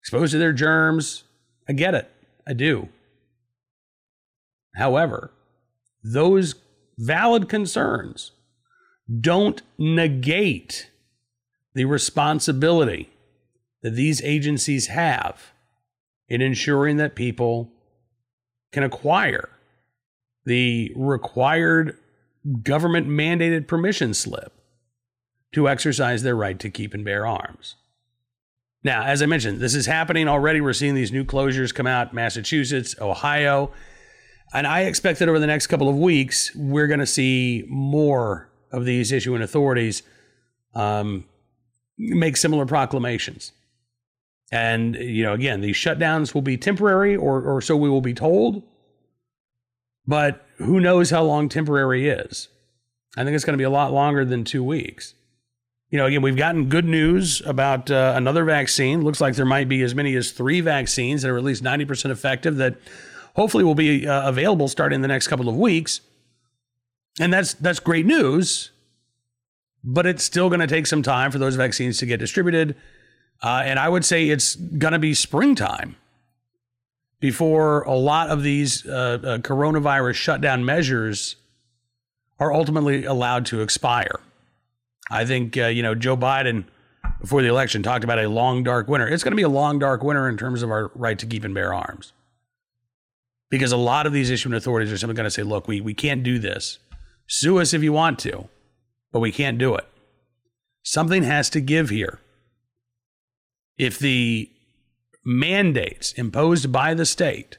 exposed 0.02 0.32
to 0.32 0.38
their 0.38 0.54
germs. 0.54 1.24
I 1.68 1.74
get 1.74 1.94
it. 1.94 2.10
I 2.48 2.54
do. 2.54 2.90
However, 4.76 5.32
those 6.04 6.56
valid 6.98 7.50
concerns 7.50 8.32
don't 9.20 9.62
negate 9.78 10.90
the 11.74 11.86
responsibility 11.86 13.10
that 13.82 13.92
these 13.92 14.22
agencies 14.24 14.88
have 14.88 15.52
in 16.28 16.42
ensuring 16.42 16.98
that 16.98 17.16
people 17.16 17.72
can 18.72 18.84
acquire 18.84 19.50
the 20.48 20.94
required 20.96 21.98
government 22.64 23.06
mandated 23.06 23.68
permission 23.68 24.14
slip 24.14 24.54
to 25.54 25.68
exercise 25.68 26.24
their 26.24 26.38
right 26.38 26.58
to 26.58 26.70
keep 26.70 26.94
and 26.94 27.04
bear 27.04 27.28
arms. 27.28 27.76
Now, 28.82 29.04
as 29.04 29.22
I 29.22 29.26
mentioned, 29.26 29.60
this 29.60 29.76
is 29.76 29.88
happening 29.88 30.30
already. 30.30 30.62
We're 30.62 30.72
seeing 30.72 30.96
these 30.96 31.12
new 31.12 31.26
closures 31.26 31.76
come 31.76 31.86
out 31.86 32.14
Massachusetts, 32.14 32.96
Ohio. 33.02 33.74
And 34.54 34.66
I 34.66 34.84
expect 34.84 35.20
that 35.20 35.28
over 35.28 35.40
the 35.40 35.48
next 35.48 35.68
couple 35.68 35.90
of 35.90 35.98
weeks, 35.98 36.56
we're 36.56 36.88
going 36.88 37.02
to 37.02 37.06
see 37.06 37.66
more 37.68 38.50
of 38.72 38.86
these 38.86 39.12
issuing 39.12 39.42
authorities 39.42 40.02
um, 40.76 41.26
make 41.98 42.38
similar 42.38 42.66
proclamations. 42.66 43.52
And, 44.50 44.96
you 44.96 45.24
know, 45.24 45.34
again, 45.34 45.60
these 45.60 45.76
shutdowns 45.76 46.34
will 46.34 46.42
be 46.42 46.56
temporary, 46.56 47.18
or, 47.18 47.42
or 47.42 47.60
so 47.60 47.76
we 47.76 47.90
will 47.90 48.00
be 48.00 48.14
told. 48.14 48.64
But 50.08 50.46
who 50.58 50.80
knows 50.80 51.10
how 51.10 51.24
long 51.24 51.50
temporary 51.50 52.10
is? 52.10 52.48
I 53.18 53.24
think 53.24 53.36
it's 53.36 53.46
going 53.46 53.56
to 53.56 53.62
be 53.62 53.66
a 53.66 53.70
lot 53.70 53.92
longer 53.92 54.24
than 54.24 54.44
two 54.44 54.64
weeks. 54.64 55.14
You 55.90 55.98
know, 55.98 56.06
again, 56.06 56.22
we've 56.22 56.38
gotten 56.38 56.70
good 56.70 56.86
news 56.86 57.42
about 57.46 57.90
uh, 57.90 58.14
another 58.16 58.44
vaccine. 58.44 59.04
Looks 59.04 59.22
like 59.22 59.36
there 59.36 59.46
might 59.46 59.70
be 59.70 59.82
as 59.84 59.96
many 59.96 60.16
as 60.16 60.32
three 60.32 60.62
vaccines 60.62 61.22
that 61.22 61.30
are 61.30 61.38
at 61.38 61.44
least 61.44 61.64
90% 61.64 62.10
effective 62.10 62.58
that 62.58 62.76
hopefully 63.36 63.64
will 63.64 63.76
be 63.76 64.08
uh, 64.08 64.28
available 64.28 64.68
starting 64.68 65.02
the 65.02 65.08
next 65.08 65.28
couple 65.28 65.48
of 65.48 65.56
weeks. 65.56 66.02
And 67.20 67.34
that's 67.34 67.54
that's 67.56 67.80
great 67.80 68.06
news, 68.06 68.72
but 69.84 70.06
it's 70.06 70.24
still 70.24 70.50
going 70.50 70.60
to 70.60 70.68
take 70.68 70.86
some 70.86 71.02
time 71.02 71.32
for 71.32 71.40
those 71.40 71.56
vaccines 71.56 71.98
to 72.00 72.06
get 72.06 72.20
distributed. 72.20 72.76
Uh, 73.42 73.64
and 73.66 73.80
I 73.80 73.90
would 73.90 74.06
say 74.06 74.30
it's 74.30 74.56
going 74.56 74.92
to 74.92 75.00
be 75.00 75.14
springtime 75.14 75.96
before 77.20 77.82
a 77.84 77.96
lot 77.96 78.30
of 78.30 78.44
these 78.44 78.86
uh, 78.86 79.20
uh, 79.24 79.38
coronavirus 79.40 80.16
shutdown 80.16 80.64
measures 80.64 81.36
are 82.40 82.54
ultimately 82.54 83.06
allowed 83.06 83.46
to 83.48 83.62
expire. 83.62 84.20
I 85.10 85.26
think, 85.26 85.58
uh, 85.58 85.68
you 85.68 85.82
know, 85.82 85.96
Joe 85.96 86.18
Biden 86.18 86.66
before 87.22 87.42
the 87.42 87.48
election 87.48 87.82
talked 87.82 88.04
about 88.04 88.20
a 88.20 88.28
long, 88.28 88.64
dark 88.64 88.88
winter. 88.88 89.08
It's 89.08 89.24
going 89.24 89.32
to 89.32 89.38
be 89.38 89.44
a 89.44 89.50
long, 89.50 89.80
dark 89.80 90.04
winter 90.04 90.28
in 90.30 90.38
terms 90.38 90.62
of 90.62 90.70
our 90.70 90.92
right 90.94 91.18
to 91.18 91.26
keep 91.26 91.44
and 91.44 91.54
bear 91.54 91.74
arms. 91.74 92.14
Because 93.50 93.72
a 93.72 93.78
lot 93.78 94.06
of 94.06 94.14
these 94.14 94.30
issuing 94.30 94.54
authorities 94.54 94.92
are 94.92 94.98
simply 94.98 95.16
going 95.16 95.24
to 95.24 95.32
say, 95.32 95.44
look, 95.44 95.68
we, 95.68 95.80
we 95.80 95.94
can't 95.94 96.22
do 96.22 96.38
this. 96.38 96.80
Sue 97.28 97.60
us 97.60 97.74
if 97.74 97.82
you 97.82 97.94
want 97.94 98.20
to, 98.20 98.50
but 99.12 99.22
we 99.22 99.32
can't 99.32 99.58
do 99.58 99.76
it. 99.76 99.86
Something 100.84 101.24
has 101.24 101.50
to 101.52 101.62
give 101.62 101.90
here. 101.90 102.20
If 103.78 104.00
the 104.00 104.52
mandates 105.28 106.14
imposed 106.14 106.72
by 106.72 106.94
the 106.94 107.06
state 107.06 107.58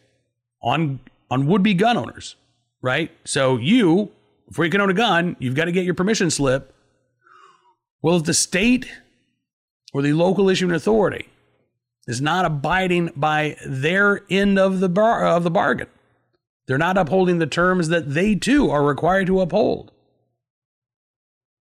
on 0.62 1.00
on 1.30 1.46
would-be 1.46 1.74
gun 1.74 1.98
owners, 1.98 2.36
right? 2.80 3.10
So 3.24 3.58
you, 3.58 4.10
before 4.48 4.64
you 4.64 4.70
can 4.70 4.80
own 4.80 4.90
a 4.90 4.94
gun, 4.94 5.36
you've 5.38 5.54
got 5.54 5.66
to 5.66 5.72
get 5.72 5.84
your 5.84 5.94
permission 5.94 6.30
slip. 6.30 6.74
Well, 8.00 8.16
if 8.16 8.24
the 8.24 8.32
state 8.32 8.90
or 9.92 10.00
the 10.00 10.14
local 10.14 10.48
issuing 10.48 10.74
authority 10.74 11.28
is 12.06 12.22
not 12.22 12.46
abiding 12.46 13.10
by 13.14 13.56
their 13.66 14.22
end 14.30 14.58
of 14.58 14.80
the 14.80 14.88
bar, 14.88 15.26
of 15.26 15.44
the 15.44 15.50
bargain, 15.50 15.88
they're 16.66 16.78
not 16.78 16.96
upholding 16.96 17.38
the 17.38 17.46
terms 17.46 17.88
that 17.88 18.14
they 18.14 18.34
too 18.34 18.70
are 18.70 18.82
required 18.82 19.26
to 19.26 19.42
uphold. 19.42 19.90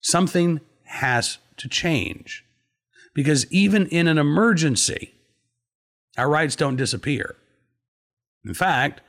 Something 0.02 0.60
has 0.84 1.38
to 1.56 1.68
change. 1.68 2.44
Because 3.14 3.50
even 3.50 3.86
in 3.86 4.08
an 4.08 4.18
emergency, 4.18 5.14
our 6.16 6.28
rights 6.28 6.56
don't 6.56 6.76
disappear. 6.76 7.36
In 8.44 8.54
fact, 8.54 9.00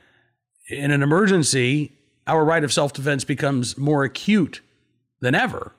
in 0.68 0.90
an 0.90 1.02
emergency, 1.02 1.92
our 2.26 2.44
right 2.44 2.64
of 2.64 2.72
self 2.72 2.92
defense 2.92 3.24
becomes 3.24 3.78
more 3.78 4.04
acute 4.04 4.60
than 5.20 5.34
ever. 5.34 5.72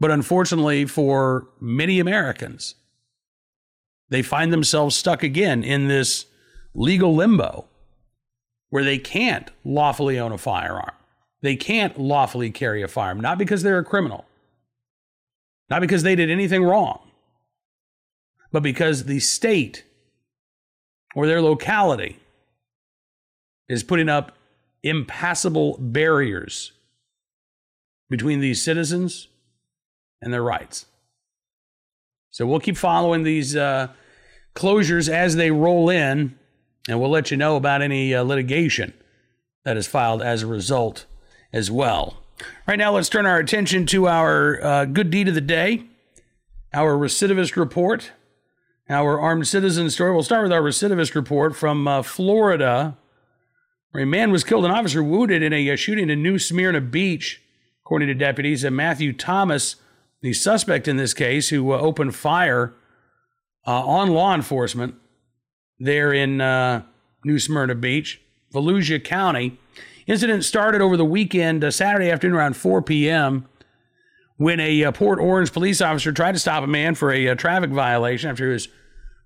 But 0.00 0.10
unfortunately, 0.10 0.84
for 0.86 1.48
many 1.60 1.98
Americans, 1.98 2.76
they 4.08 4.22
find 4.22 4.52
themselves 4.52 4.96
stuck 4.96 5.22
again 5.22 5.62
in 5.62 5.88
this 5.88 6.26
legal 6.74 7.14
limbo 7.14 7.66
where 8.70 8.84
they 8.84 8.98
can't 8.98 9.50
lawfully 9.64 10.18
own 10.18 10.32
a 10.32 10.38
firearm. 10.38 10.94
They 11.42 11.56
can't 11.56 11.98
lawfully 11.98 12.50
carry 12.50 12.82
a 12.82 12.88
firearm, 12.88 13.20
not 13.20 13.38
because 13.38 13.62
they're 13.62 13.78
a 13.78 13.84
criminal, 13.84 14.24
not 15.68 15.80
because 15.80 16.02
they 16.02 16.16
did 16.16 16.30
anything 16.30 16.62
wrong, 16.62 17.00
but 18.52 18.62
because 18.62 19.04
the 19.04 19.20
state 19.20 19.84
or 21.14 21.26
their 21.26 21.42
locality 21.42 22.18
is 23.68 23.82
putting 23.82 24.08
up 24.08 24.36
impassable 24.82 25.76
barriers 25.78 26.72
between 28.08 28.40
these 28.40 28.62
citizens 28.62 29.28
and 30.22 30.32
their 30.32 30.42
rights. 30.42 30.86
So 32.30 32.46
we'll 32.46 32.60
keep 32.60 32.76
following 32.76 33.22
these 33.22 33.56
uh, 33.56 33.88
closures 34.54 35.08
as 35.08 35.36
they 35.36 35.50
roll 35.50 35.90
in, 35.90 36.38
and 36.88 37.00
we'll 37.00 37.10
let 37.10 37.30
you 37.30 37.36
know 37.36 37.56
about 37.56 37.82
any 37.82 38.14
uh, 38.14 38.22
litigation 38.22 38.94
that 39.64 39.76
is 39.76 39.86
filed 39.86 40.22
as 40.22 40.42
a 40.42 40.46
result 40.46 41.06
as 41.52 41.70
well. 41.70 42.22
Right 42.66 42.78
now, 42.78 42.92
let's 42.92 43.08
turn 43.08 43.26
our 43.26 43.38
attention 43.38 43.86
to 43.86 44.06
our 44.06 44.62
uh, 44.62 44.84
good 44.84 45.10
deed 45.10 45.28
of 45.28 45.34
the 45.34 45.40
day, 45.40 45.84
our 46.72 46.96
recidivist 46.96 47.56
report 47.56 48.12
our 48.88 49.20
armed 49.20 49.46
citizen 49.46 49.90
story. 49.90 50.12
We'll 50.12 50.22
start 50.22 50.42
with 50.42 50.52
our 50.52 50.62
recidivist 50.62 51.14
report 51.14 51.54
from 51.54 51.86
uh, 51.86 52.02
Florida, 52.02 52.96
where 53.90 54.02
a 54.02 54.06
man 54.06 54.30
was 54.30 54.44
killed, 54.44 54.64
an 54.64 54.70
officer 54.70 55.02
wounded 55.02 55.42
in 55.42 55.52
a 55.52 55.70
uh, 55.70 55.76
shooting 55.76 56.08
in 56.08 56.22
New 56.22 56.38
Smyrna 56.38 56.80
Beach, 56.80 57.42
according 57.84 58.08
to 58.08 58.14
deputies. 58.14 58.64
And 58.64 58.74
Matthew 58.74 59.12
Thomas, 59.12 59.76
the 60.22 60.32
suspect 60.32 60.88
in 60.88 60.96
this 60.96 61.14
case, 61.14 61.50
who 61.50 61.72
uh, 61.72 61.78
opened 61.78 62.14
fire 62.14 62.74
uh, 63.66 63.84
on 63.84 64.08
law 64.08 64.34
enforcement 64.34 64.94
there 65.78 66.12
in 66.12 66.40
uh, 66.40 66.82
New 67.24 67.38
Smyrna 67.38 67.74
Beach, 67.74 68.20
Volusia 68.54 69.02
County. 69.02 69.58
Incident 70.06 70.44
started 70.44 70.80
over 70.80 70.96
the 70.96 71.04
weekend, 71.04 71.62
Saturday 71.74 72.10
afternoon 72.10 72.36
around 72.36 72.56
4 72.56 72.80
p.m 72.80 73.46
when 74.38 74.60
a 74.60 74.84
uh, 74.84 74.92
Port 74.92 75.18
Orange 75.18 75.52
police 75.52 75.80
officer 75.80 76.12
tried 76.12 76.32
to 76.32 76.38
stop 76.38 76.62
a 76.62 76.66
man 76.66 76.94
for 76.94 77.12
a, 77.12 77.26
a 77.26 77.32
uh, 77.32 77.34
traffic 77.34 77.70
violation 77.70 78.30
after 78.30 78.46
he 78.46 78.52
was 78.52 78.68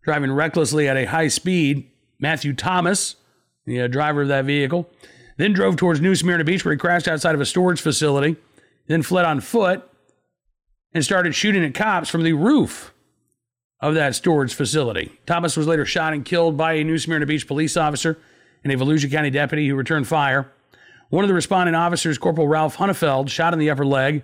driving 0.02 0.32
recklessly 0.32 0.88
at 0.88 0.96
a 0.96 1.04
high 1.04 1.28
speed. 1.28 1.88
Matthew 2.18 2.52
Thomas, 2.52 3.16
the 3.64 3.82
uh, 3.82 3.86
driver 3.88 4.22
of 4.22 4.28
that 4.28 4.44
vehicle, 4.44 4.88
then 5.36 5.52
drove 5.52 5.76
towards 5.76 6.00
New 6.00 6.14
Smyrna 6.14 6.44
Beach 6.44 6.64
where 6.64 6.72
he 6.72 6.78
crashed 6.78 7.08
outside 7.08 7.34
of 7.34 7.40
a 7.40 7.46
storage 7.46 7.80
facility, 7.80 8.36
then 8.86 9.02
fled 9.02 9.24
on 9.24 9.40
foot 9.40 9.88
and 10.92 11.04
started 11.04 11.34
shooting 11.34 11.64
at 11.64 11.74
cops 11.74 12.08
from 12.08 12.22
the 12.22 12.32
roof 12.32 12.92
of 13.80 13.94
that 13.94 14.14
storage 14.14 14.54
facility. 14.54 15.18
Thomas 15.26 15.56
was 15.56 15.66
later 15.66 15.84
shot 15.84 16.12
and 16.12 16.24
killed 16.24 16.56
by 16.56 16.74
a 16.74 16.84
New 16.84 16.98
Smyrna 16.98 17.26
Beach 17.26 17.46
police 17.46 17.76
officer 17.76 18.18
and 18.62 18.72
a 18.72 18.76
Volusia 18.76 19.10
County 19.10 19.30
deputy 19.30 19.68
who 19.68 19.74
returned 19.74 20.06
fire. 20.06 20.52
One 21.10 21.24
of 21.24 21.28
the 21.28 21.34
responding 21.34 21.74
officers, 21.74 22.16
Corporal 22.16 22.46
Ralph 22.46 22.76
Hunnefeld, 22.76 23.28
shot 23.28 23.52
in 23.52 23.58
the 23.58 23.70
upper 23.70 23.84
leg 23.84 24.22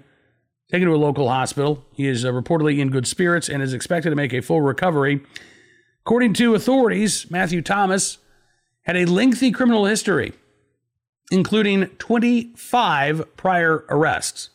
taken 0.71 0.87
to 0.87 0.95
a 0.95 0.97
local 0.97 1.29
hospital. 1.29 1.85
He 1.93 2.07
is 2.07 2.25
uh, 2.25 2.31
reportedly 2.31 2.79
in 2.79 2.91
good 2.91 3.07
spirits 3.07 3.49
and 3.49 3.63
is 3.63 3.73
expected 3.73 4.11
to 4.11 4.17
make 4.17 4.33
a 4.33 4.41
full 4.41 4.61
recovery. 4.61 5.23
According 6.09 6.33
to 6.35 6.55
authorities, 6.55 7.31
Matthew 7.31 7.61
Thomas 7.61 8.17
had 8.85 8.97
a 8.97 9.05
lengthy 9.05 9.51
criminal 9.51 9.85
history, 9.85 10.33
including 11.31 11.89
25 11.99 13.37
prior 13.37 13.85
arrests. 13.91 14.49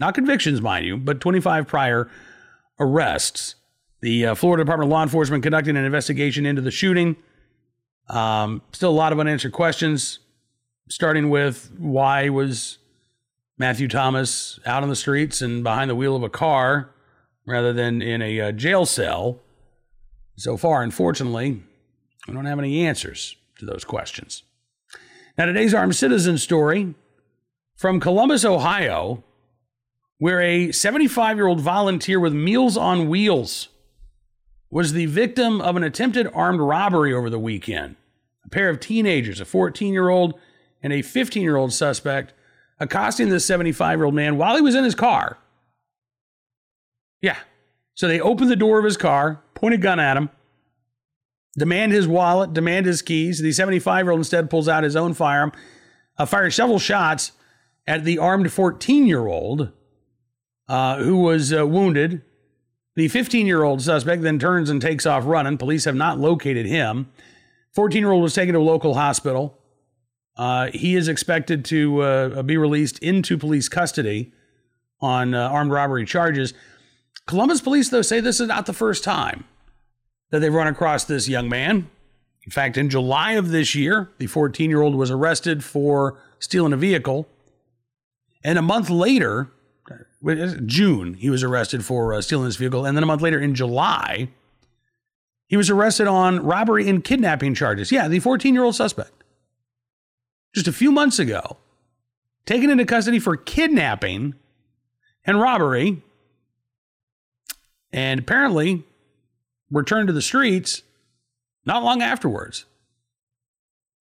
Not 0.00 0.14
convictions, 0.14 0.62
mind 0.62 0.86
you, 0.86 0.96
but 0.96 1.20
25 1.20 1.66
prior 1.66 2.08
arrests. 2.80 3.56
The 4.00 4.28
uh, 4.28 4.34
Florida 4.34 4.64
Department 4.64 4.88
of 4.88 4.92
Law 4.92 5.02
Enforcement 5.02 5.42
conducting 5.42 5.76
an 5.76 5.84
investigation 5.84 6.46
into 6.46 6.62
the 6.62 6.70
shooting. 6.70 7.16
Um, 8.08 8.62
still 8.72 8.88
a 8.88 8.90
lot 8.90 9.12
of 9.12 9.20
unanswered 9.20 9.52
questions, 9.52 10.20
starting 10.88 11.28
with 11.28 11.70
why 11.76 12.30
was 12.30 12.78
Matthew 13.58 13.88
Thomas 13.88 14.58
out 14.64 14.82
on 14.82 14.88
the 14.88 14.96
streets 14.96 15.42
and 15.42 15.62
behind 15.62 15.90
the 15.90 15.94
wheel 15.94 16.16
of 16.16 16.22
a 16.22 16.30
car 16.30 16.88
rather 17.46 17.74
than 17.74 18.00
in 18.00 18.22
a 18.22 18.40
uh, 18.40 18.52
jail 18.52 18.86
cell. 18.86 19.42
So 20.38 20.56
far, 20.56 20.84
unfortunately, 20.84 21.64
we 22.28 22.32
don't 22.32 22.46
have 22.46 22.60
any 22.60 22.86
answers 22.86 23.34
to 23.58 23.66
those 23.66 23.82
questions. 23.84 24.44
Now, 25.36 25.46
today's 25.46 25.74
armed 25.74 25.96
citizen 25.96 26.38
story 26.38 26.94
from 27.74 27.98
Columbus, 27.98 28.44
Ohio, 28.44 29.24
where 30.18 30.40
a 30.40 30.70
75 30.70 31.36
year 31.36 31.48
old 31.48 31.60
volunteer 31.60 32.20
with 32.20 32.32
Meals 32.32 32.76
on 32.76 33.08
Wheels 33.08 33.68
was 34.70 34.92
the 34.92 35.06
victim 35.06 35.60
of 35.60 35.74
an 35.74 35.82
attempted 35.82 36.28
armed 36.32 36.60
robbery 36.60 37.12
over 37.12 37.28
the 37.28 37.38
weekend. 37.40 37.96
A 38.44 38.48
pair 38.48 38.68
of 38.68 38.78
teenagers, 38.78 39.40
a 39.40 39.44
14 39.44 39.92
year 39.92 40.08
old 40.08 40.38
and 40.84 40.92
a 40.92 41.02
15 41.02 41.42
year 41.42 41.56
old 41.56 41.72
suspect, 41.72 42.32
accosting 42.78 43.28
this 43.28 43.44
75 43.44 43.98
year 43.98 44.04
old 44.04 44.14
man 44.14 44.36
while 44.36 44.54
he 44.54 44.62
was 44.62 44.76
in 44.76 44.84
his 44.84 44.94
car. 44.94 45.36
Yeah. 47.20 47.38
So 47.98 48.06
they 48.06 48.20
opened 48.20 48.48
the 48.48 48.54
door 48.54 48.78
of 48.78 48.84
his 48.84 48.96
car, 48.96 49.42
pointed 49.54 49.80
a 49.80 49.82
gun 49.82 49.98
at 49.98 50.16
him, 50.16 50.30
demand 51.58 51.90
his 51.90 52.06
wallet, 52.06 52.52
demand 52.52 52.86
his 52.86 53.02
keys. 53.02 53.40
The 53.40 53.50
75 53.50 54.04
year 54.04 54.12
old 54.12 54.20
instead 54.20 54.48
pulls 54.48 54.68
out 54.68 54.84
his 54.84 54.94
own 54.94 55.14
firearm, 55.14 55.50
uh, 56.16 56.24
fires 56.24 56.54
several 56.54 56.78
shots 56.78 57.32
at 57.88 58.04
the 58.04 58.16
armed 58.16 58.52
14 58.52 59.08
year 59.08 59.26
old 59.26 59.72
uh, 60.68 61.02
who 61.02 61.16
was 61.16 61.52
uh, 61.52 61.66
wounded. 61.66 62.22
The 62.94 63.08
15 63.08 63.48
year 63.48 63.64
old 63.64 63.82
suspect 63.82 64.22
then 64.22 64.38
turns 64.38 64.70
and 64.70 64.80
takes 64.80 65.04
off 65.04 65.26
running. 65.26 65.58
Police 65.58 65.84
have 65.84 65.96
not 65.96 66.20
located 66.20 66.66
him. 66.66 67.10
14 67.72 68.00
year 68.00 68.12
old 68.12 68.22
was 68.22 68.32
taken 68.32 68.52
to 68.52 68.60
a 68.60 68.62
local 68.62 68.94
hospital. 68.94 69.58
Uh, 70.36 70.70
he 70.72 70.94
is 70.94 71.08
expected 71.08 71.64
to 71.64 72.00
uh, 72.02 72.42
be 72.44 72.56
released 72.56 73.00
into 73.00 73.36
police 73.36 73.68
custody 73.68 74.32
on 75.00 75.34
uh, 75.34 75.48
armed 75.48 75.72
robbery 75.72 76.04
charges. 76.04 76.54
Columbus 77.28 77.60
police, 77.60 77.90
though, 77.90 78.00
say 78.00 78.20
this 78.20 78.40
is 78.40 78.48
not 78.48 78.64
the 78.64 78.72
first 78.72 79.04
time 79.04 79.44
that 80.30 80.40
they've 80.40 80.52
run 80.52 80.66
across 80.66 81.04
this 81.04 81.28
young 81.28 81.46
man. 81.46 81.90
In 82.42 82.50
fact, 82.50 82.78
in 82.78 82.88
July 82.88 83.32
of 83.32 83.50
this 83.50 83.74
year, 83.74 84.10
the 84.16 84.26
14 84.26 84.70
year 84.70 84.80
old 84.80 84.94
was 84.94 85.10
arrested 85.10 85.62
for 85.62 86.18
stealing 86.38 86.72
a 86.72 86.76
vehicle. 86.78 87.28
And 88.42 88.58
a 88.58 88.62
month 88.62 88.88
later, 88.88 89.50
June, 90.64 91.14
he 91.14 91.28
was 91.28 91.42
arrested 91.42 91.84
for 91.84 92.14
uh, 92.14 92.22
stealing 92.22 92.46
this 92.46 92.56
vehicle. 92.56 92.86
And 92.86 92.96
then 92.96 93.02
a 93.02 93.06
month 93.06 93.20
later, 93.20 93.38
in 93.38 93.54
July, 93.54 94.30
he 95.48 95.58
was 95.58 95.68
arrested 95.68 96.06
on 96.06 96.40
robbery 96.40 96.88
and 96.88 97.04
kidnapping 97.04 97.54
charges. 97.54 97.92
Yeah, 97.92 98.08
the 98.08 98.20
14 98.20 98.54
year 98.54 98.64
old 98.64 98.74
suspect. 98.74 99.12
Just 100.54 100.66
a 100.66 100.72
few 100.72 100.90
months 100.90 101.18
ago, 101.18 101.58
taken 102.46 102.70
into 102.70 102.86
custody 102.86 103.18
for 103.18 103.36
kidnapping 103.36 104.34
and 105.26 105.38
robbery, 105.38 106.02
and 107.92 108.20
apparently 108.20 108.84
returned 109.70 110.08
to 110.08 110.12
the 110.12 110.22
streets 110.22 110.82
not 111.64 111.82
long 111.82 112.02
afterwards. 112.02 112.64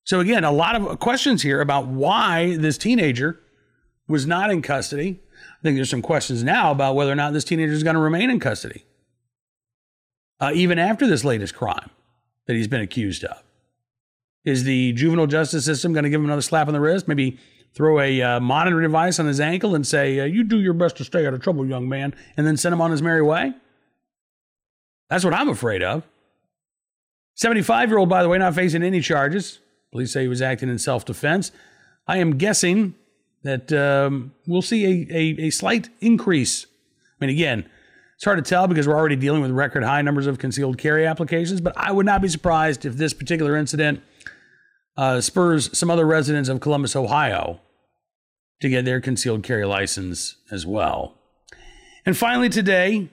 So, 0.03 0.21
again, 0.21 0.45
a 0.45 0.51
lot 0.51 0.75
of 0.75 0.99
questions 0.99 1.41
here 1.41 1.59
about 1.59 1.87
why 1.87 2.55
this 2.55 2.77
teenager 2.77 3.39
was 4.07 4.25
not 4.25 4.49
in 4.49 4.61
custody. 4.61 5.19
I 5.59 5.61
think 5.61 5.75
there's 5.75 5.89
some 5.89 6.01
questions 6.01 6.43
now 6.43 6.71
about 6.71 6.95
whether 6.95 7.11
or 7.11 7.15
not 7.15 7.33
this 7.33 7.43
teenager 7.43 7.73
is 7.73 7.83
going 7.83 7.95
to 7.95 8.01
remain 8.01 8.29
in 8.29 8.39
custody, 8.39 8.85
uh, 10.39 10.51
even 10.53 10.79
after 10.79 11.07
this 11.07 11.25
latest 11.25 11.55
crime 11.55 11.89
that 12.45 12.55
he's 12.55 12.69
been 12.69 12.81
accused 12.81 13.25
of. 13.25 13.43
Is 14.45 14.63
the 14.63 14.93
juvenile 14.93 15.27
justice 15.27 15.65
system 15.65 15.91
going 15.91 16.05
to 16.05 16.09
give 16.09 16.21
him 16.21 16.25
another 16.25 16.41
slap 16.41 16.67
on 16.67 16.73
the 16.73 16.79
wrist? 16.79 17.09
Maybe 17.09 17.37
throw 17.73 17.99
a 17.99 18.21
uh, 18.21 18.39
monitor 18.39 18.79
device 18.79 19.19
on 19.19 19.25
his 19.25 19.41
ankle 19.41 19.75
and 19.75 19.85
say, 19.85 20.21
uh, 20.21 20.23
You 20.23 20.45
do 20.45 20.61
your 20.61 20.73
best 20.73 20.95
to 20.97 21.03
stay 21.03 21.27
out 21.27 21.33
of 21.33 21.41
trouble, 21.41 21.65
young 21.65 21.89
man, 21.89 22.15
and 22.37 22.47
then 22.47 22.55
send 22.55 22.71
him 22.71 22.79
on 22.79 22.91
his 22.91 23.01
merry 23.01 23.21
way? 23.21 23.53
That's 25.09 25.23
what 25.23 25.33
I'm 25.33 25.49
afraid 25.49 25.83
of. 25.83 26.03
75 27.35 27.89
year 27.89 27.97
old, 27.97 28.09
by 28.09 28.23
the 28.23 28.29
way, 28.29 28.37
not 28.37 28.55
facing 28.55 28.83
any 28.83 28.99
charges. 28.99 29.59
Police 29.91 30.11
say 30.11 30.23
he 30.23 30.27
was 30.27 30.41
acting 30.41 30.69
in 30.69 30.79
self 30.79 31.05
defense. 31.05 31.51
I 32.07 32.17
am 32.17 32.37
guessing 32.37 32.95
that 33.43 33.71
um, 33.71 34.33
we'll 34.45 34.61
see 34.61 34.85
a, 34.85 35.15
a, 35.15 35.47
a, 35.47 35.49
slight 35.51 35.89
increase. 36.01 36.65
I 36.65 37.25
mean, 37.25 37.29
again, 37.29 37.69
it's 38.15 38.25
hard 38.25 38.43
to 38.43 38.49
tell 38.49 38.67
because 38.67 38.87
we're 38.87 38.97
already 38.97 39.15
dealing 39.15 39.41
with 39.41 39.51
record 39.51 39.83
high 39.83 40.01
numbers 40.01 40.27
of 40.27 40.39
concealed 40.39 40.77
carry 40.77 41.05
applications, 41.05 41.61
but 41.61 41.73
I 41.77 41.91
would 41.91 42.05
not 42.05 42.21
be 42.21 42.27
surprised 42.27 42.85
if 42.85 42.95
this 42.95 43.13
particular 43.13 43.55
incident 43.55 44.01
uh, 44.97 45.21
spurs 45.21 45.77
some 45.77 45.91
other 45.91 46.05
residents 46.05 46.49
of 46.49 46.59
Columbus, 46.59 46.95
Ohio 46.95 47.61
to 48.59 48.69
get 48.69 48.85
their 48.85 48.99
concealed 48.99 49.43
carry 49.43 49.65
license 49.65 50.35
as 50.51 50.65
well. 50.65 51.13
And 52.05 52.17
finally, 52.17 52.49
today, 52.49 53.09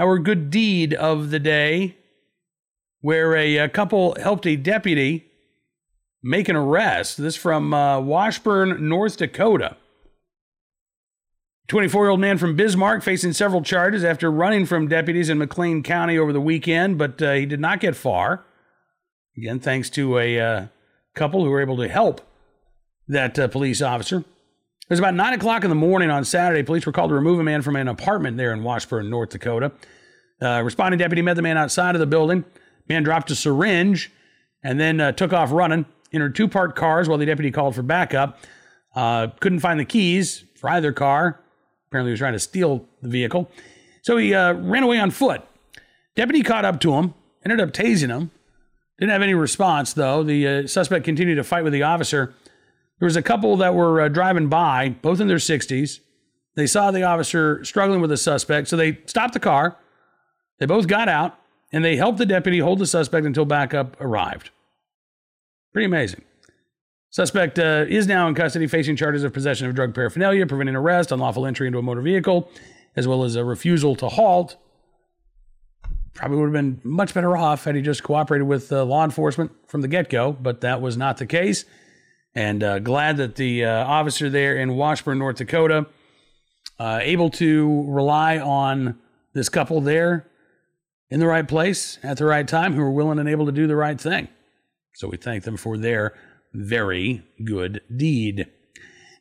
our 0.00 0.18
good 0.18 0.50
deed 0.50 0.94
of 0.94 1.30
the 1.30 1.38
day, 1.38 1.96
where 3.02 3.36
a, 3.36 3.58
a 3.58 3.68
couple 3.68 4.16
helped 4.20 4.46
a 4.46 4.56
deputy 4.56 5.26
make 6.22 6.48
an 6.48 6.56
arrest. 6.56 7.18
This 7.18 7.36
from 7.36 7.74
uh, 7.74 8.00
Washburn, 8.00 8.88
North 8.88 9.18
Dakota. 9.18 9.76
24 11.68 12.04
year 12.04 12.10
old 12.10 12.20
man 12.20 12.38
from 12.38 12.56
Bismarck 12.56 13.02
facing 13.02 13.32
several 13.32 13.62
charges 13.62 14.02
after 14.02 14.30
running 14.30 14.66
from 14.66 14.88
deputies 14.88 15.28
in 15.28 15.38
McLean 15.38 15.82
County 15.82 16.18
over 16.18 16.32
the 16.32 16.40
weekend, 16.40 16.98
but 16.98 17.20
uh, 17.22 17.34
he 17.34 17.46
did 17.46 17.60
not 17.60 17.78
get 17.78 17.94
far. 17.94 18.44
Again, 19.36 19.60
thanks 19.60 19.88
to 19.90 20.18
a 20.18 20.40
uh, 20.40 20.66
couple 21.14 21.44
who 21.44 21.50
were 21.50 21.60
able 21.60 21.76
to 21.76 21.88
help 21.88 22.22
that 23.06 23.38
uh, 23.38 23.48
police 23.48 23.82
officer. 23.82 24.24
It 24.90 24.94
was 24.94 24.98
about 24.98 25.14
9 25.14 25.34
o'clock 25.34 25.62
in 25.62 25.70
the 25.70 25.76
morning 25.76 26.10
on 26.10 26.24
Saturday. 26.24 26.64
Police 26.64 26.84
were 26.84 26.90
called 26.90 27.10
to 27.10 27.14
remove 27.14 27.38
a 27.38 27.44
man 27.44 27.62
from 27.62 27.76
an 27.76 27.86
apartment 27.86 28.36
there 28.36 28.52
in 28.52 28.64
Washburn, 28.64 29.08
North 29.08 29.28
Dakota. 29.28 29.70
Uh, 30.42 30.62
responding 30.64 30.98
deputy 30.98 31.22
met 31.22 31.34
the 31.34 31.42
man 31.42 31.56
outside 31.56 31.94
of 31.94 32.00
the 32.00 32.08
building. 32.08 32.44
Man 32.88 33.04
dropped 33.04 33.30
a 33.30 33.36
syringe 33.36 34.10
and 34.64 34.80
then 34.80 35.00
uh, 35.00 35.12
took 35.12 35.32
off 35.32 35.52
running. 35.52 35.86
Entered 36.12 36.34
two 36.34 36.48
parked 36.48 36.76
cars 36.76 37.08
while 37.08 37.18
the 37.18 37.26
deputy 37.26 37.52
called 37.52 37.76
for 37.76 37.82
backup. 37.82 38.40
Uh, 38.92 39.28
couldn't 39.38 39.60
find 39.60 39.78
the 39.78 39.84
keys 39.84 40.42
for 40.56 40.68
either 40.70 40.92
car. 40.92 41.38
Apparently, 41.86 42.10
he 42.10 42.14
was 42.14 42.18
trying 42.18 42.32
to 42.32 42.40
steal 42.40 42.84
the 43.00 43.08
vehicle. 43.08 43.48
So 44.02 44.16
he 44.16 44.34
uh, 44.34 44.54
ran 44.54 44.82
away 44.82 44.98
on 44.98 45.12
foot. 45.12 45.42
Deputy 46.16 46.42
caught 46.42 46.64
up 46.64 46.80
to 46.80 46.94
him, 46.94 47.14
ended 47.44 47.60
up 47.60 47.70
tasing 47.70 48.08
him. 48.08 48.32
Didn't 48.98 49.12
have 49.12 49.22
any 49.22 49.34
response, 49.34 49.92
though. 49.92 50.24
The 50.24 50.48
uh, 50.48 50.66
suspect 50.66 51.04
continued 51.04 51.36
to 51.36 51.44
fight 51.44 51.62
with 51.62 51.72
the 51.72 51.84
officer. 51.84 52.34
There 53.00 53.06
was 53.06 53.16
a 53.16 53.22
couple 53.22 53.56
that 53.56 53.74
were 53.74 54.02
uh, 54.02 54.08
driving 54.08 54.48
by, 54.48 54.90
both 55.02 55.20
in 55.20 55.26
their 55.26 55.38
60s. 55.38 55.98
They 56.54 56.66
saw 56.66 56.90
the 56.90 57.02
officer 57.02 57.64
struggling 57.64 58.00
with 58.00 58.10
the 58.10 58.16
suspect, 58.16 58.68
so 58.68 58.76
they 58.76 58.98
stopped 59.06 59.34
the 59.34 59.40
car. 59.40 59.76
They 60.58 60.66
both 60.66 60.86
got 60.86 61.08
out, 61.08 61.36
and 61.72 61.84
they 61.84 61.96
helped 61.96 62.18
the 62.18 62.26
deputy 62.26 62.58
hold 62.58 62.78
the 62.78 62.86
suspect 62.86 63.26
until 63.26 63.44
backup 63.44 64.00
arrived. 64.00 64.50
Pretty 65.72 65.86
amazing. 65.86 66.22
Suspect 67.08 67.58
uh, 67.58 67.86
is 67.88 68.06
now 68.06 68.28
in 68.28 68.34
custody, 68.34 68.68
facing 68.68 68.94
charges 68.94 69.24
of 69.24 69.32
possession 69.32 69.66
of 69.66 69.74
drug 69.74 69.94
paraphernalia, 69.94 70.46
preventing 70.46 70.76
arrest, 70.76 71.10
unlawful 71.10 71.46
entry 71.46 71.66
into 71.66 71.78
a 71.78 71.82
motor 71.82 72.02
vehicle, 72.02 72.48
as 72.94 73.08
well 73.08 73.24
as 73.24 73.34
a 73.34 73.44
refusal 73.44 73.96
to 73.96 74.08
halt 74.08 74.56
probably 76.20 76.36
would 76.36 76.46
have 76.46 76.52
been 76.52 76.80
much 76.84 77.14
better 77.14 77.34
off 77.36 77.64
had 77.64 77.74
he 77.74 77.80
just 77.80 78.02
cooperated 78.02 78.46
with 78.46 78.70
uh, 78.72 78.84
law 78.84 79.04
enforcement 79.04 79.50
from 79.66 79.80
the 79.80 79.88
get 79.88 80.10
go, 80.10 80.32
but 80.32 80.60
that 80.60 80.80
was 80.80 80.96
not 80.96 81.16
the 81.16 81.26
case. 81.26 81.64
And 82.34 82.62
uh, 82.62 82.78
glad 82.78 83.16
that 83.16 83.36
the 83.36 83.64
uh, 83.64 83.84
officer 83.84 84.30
there 84.30 84.56
in 84.56 84.76
Washburn, 84.76 85.18
North 85.18 85.36
Dakota, 85.36 85.86
uh, 86.78 87.00
able 87.02 87.30
to 87.30 87.84
rely 87.88 88.38
on 88.38 88.98
this 89.34 89.48
couple 89.48 89.80
there 89.80 90.26
in 91.10 91.20
the 91.20 91.26
right 91.26 91.46
place 91.46 91.98
at 92.02 92.18
the 92.18 92.24
right 92.24 92.46
time 92.46 92.74
who 92.74 92.80
were 92.80 92.90
willing 92.90 93.18
and 93.18 93.28
able 93.28 93.46
to 93.46 93.52
do 93.52 93.66
the 93.66 93.76
right 93.76 94.00
thing. 94.00 94.28
So 94.94 95.08
we 95.08 95.16
thank 95.16 95.44
them 95.44 95.56
for 95.56 95.76
their 95.76 96.14
very 96.52 97.22
good 97.44 97.80
deed. 97.94 98.46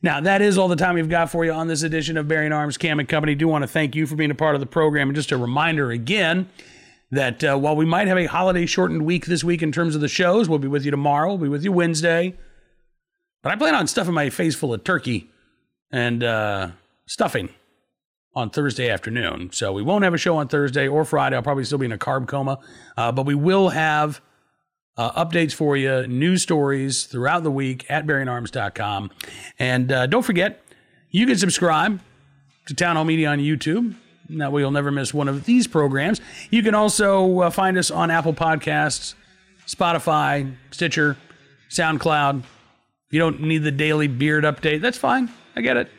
Now, 0.01 0.21
that 0.21 0.41
is 0.41 0.57
all 0.57 0.67
the 0.67 0.75
time 0.75 0.95
we've 0.95 1.09
got 1.09 1.29
for 1.29 1.43
you 1.43 1.51
on 1.51 1.67
this 1.67 1.83
edition 1.83 2.15
of 2.15 2.27
Bearing 2.27 2.53
Arms 2.53 2.77
Cam 2.77 2.99
and 2.99 3.09
Company. 3.09 3.35
Do 3.35 3.47
want 3.47 3.63
to 3.63 3.67
thank 3.67 3.95
you 3.95 4.07
for 4.07 4.15
being 4.15 4.31
a 4.31 4.35
part 4.35 4.55
of 4.55 4.61
the 4.61 4.67
program. 4.67 5.09
And 5.09 5.15
just 5.15 5.31
a 5.31 5.37
reminder 5.37 5.91
again, 5.91 6.47
that 7.11 7.43
uh, 7.43 7.57
while 7.57 7.75
we 7.75 7.85
might 7.85 8.07
have 8.07 8.17
a 8.17 8.25
holiday 8.25 8.65
shortened 8.65 9.03
week 9.03 9.25
this 9.25 9.43
week 9.43 9.61
in 9.61 9.71
terms 9.71 9.95
of 9.95 10.01
the 10.01 10.07
shows, 10.07 10.47
we'll 10.47 10.59
be 10.59 10.67
with 10.67 10.85
you 10.85 10.91
tomorrow, 10.91 11.29
we'll 11.29 11.37
be 11.37 11.49
with 11.49 11.63
you 11.63 11.71
Wednesday. 11.71 12.37
But 13.41 13.51
I 13.51 13.55
plan 13.55 13.75
on 13.75 13.87
stuffing 13.87 14.13
my 14.13 14.29
face 14.29 14.55
full 14.55 14.73
of 14.73 14.83
turkey 14.83 15.29
and 15.91 16.23
uh, 16.23 16.71
stuffing 17.05 17.49
on 18.35 18.49
Thursday 18.49 18.89
afternoon. 18.89 19.51
So 19.51 19.73
we 19.73 19.81
won't 19.81 20.03
have 20.03 20.13
a 20.13 20.17
show 20.17 20.37
on 20.37 20.47
Thursday 20.47 20.87
or 20.87 21.05
Friday. 21.05 21.35
I'll 21.35 21.43
probably 21.43 21.65
still 21.65 21.77
be 21.77 21.85
in 21.85 21.91
a 21.91 21.97
carb 21.97 22.27
coma. 22.27 22.59
Uh, 22.95 23.11
but 23.11 23.25
we 23.25 23.35
will 23.35 23.69
have 23.69 24.21
uh, 24.97 25.25
updates 25.25 25.53
for 25.53 25.77
you, 25.77 26.05
news 26.07 26.43
stories 26.43 27.05
throughout 27.05 27.43
the 27.43 27.51
week 27.51 27.85
at 27.89 28.05
bearingarms.com. 28.05 29.11
And 29.57 29.91
uh, 29.91 30.07
don't 30.07 30.23
forget, 30.23 30.61
you 31.09 31.25
can 31.25 31.37
subscribe 31.37 31.99
to 32.67 32.73
Town 32.75 32.97
Hall 32.97 33.05
Media 33.05 33.29
on 33.29 33.39
YouTube. 33.39 33.95
That 34.29 34.51
way 34.51 34.61
you'll 34.61 34.71
never 34.71 34.91
miss 34.91 35.13
one 35.13 35.27
of 35.27 35.45
these 35.45 35.65
programs. 35.65 36.21
You 36.51 36.61
can 36.61 36.75
also 36.75 37.39
uh, 37.39 37.49
find 37.49 37.77
us 37.77 37.89
on 37.89 38.11
Apple 38.11 38.33
Podcasts, 38.33 39.15
Spotify, 39.65 40.53
Stitcher, 40.69 41.17
SoundCloud. 41.69 42.43
You 43.11 43.19
don't 43.19 43.41
need 43.41 43.59
the 43.59 43.71
daily 43.71 44.07
beard 44.07 44.43
update, 44.43 44.81
that's 44.81 44.97
fine. 44.97 45.31
I 45.55 45.61
get 45.61 45.77
it. 45.77 45.89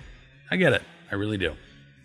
I 0.51 0.57
get 0.57 0.73
it. 0.73 0.83
I 1.11 1.17
really 1.17 1.39
do. 1.39 1.55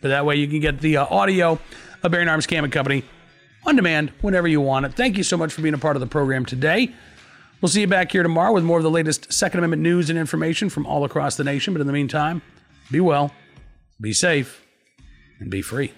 But 0.01 0.09
that 0.09 0.25
way 0.25 0.35
you 0.35 0.47
can 0.47 0.59
get 0.59 0.79
the 0.79 0.97
uh, 0.97 1.05
audio 1.05 1.59
of 2.03 2.11
Bearing 2.11 2.27
Arms 2.27 2.47
Cam 2.47 2.63
and 2.63 2.73
Company 2.73 3.03
on 3.65 3.75
demand 3.75 4.11
whenever 4.21 4.47
you 4.47 4.61
want 4.61 4.85
it. 4.85 4.93
Thank 4.93 5.17
you 5.17 5.23
so 5.23 5.37
much 5.37 5.53
for 5.53 5.61
being 5.61 5.73
a 5.73 5.79
part 5.79 5.95
of 5.95 5.99
the 5.99 6.07
program 6.07 6.45
today. 6.45 6.93
We'll 7.61 7.69
see 7.69 7.81
you 7.81 7.87
back 7.87 8.11
here 8.11 8.23
tomorrow 8.23 8.53
with 8.53 8.63
more 8.63 8.77
of 8.77 8.83
the 8.83 8.91
latest 8.91 9.31
Second 9.31 9.59
Amendment 9.59 9.81
news 9.81 10.09
and 10.09 10.19
information 10.19 10.69
from 10.69 10.85
all 10.85 11.03
across 11.03 11.37
the 11.37 11.43
nation. 11.43 11.73
But 11.73 11.81
in 11.81 11.87
the 11.87 11.93
meantime, 11.93 12.41
be 12.91 12.99
well, 12.99 13.31
be 14.01 14.13
safe, 14.13 14.65
and 15.39 15.49
be 15.49 15.61
free. 15.61 15.91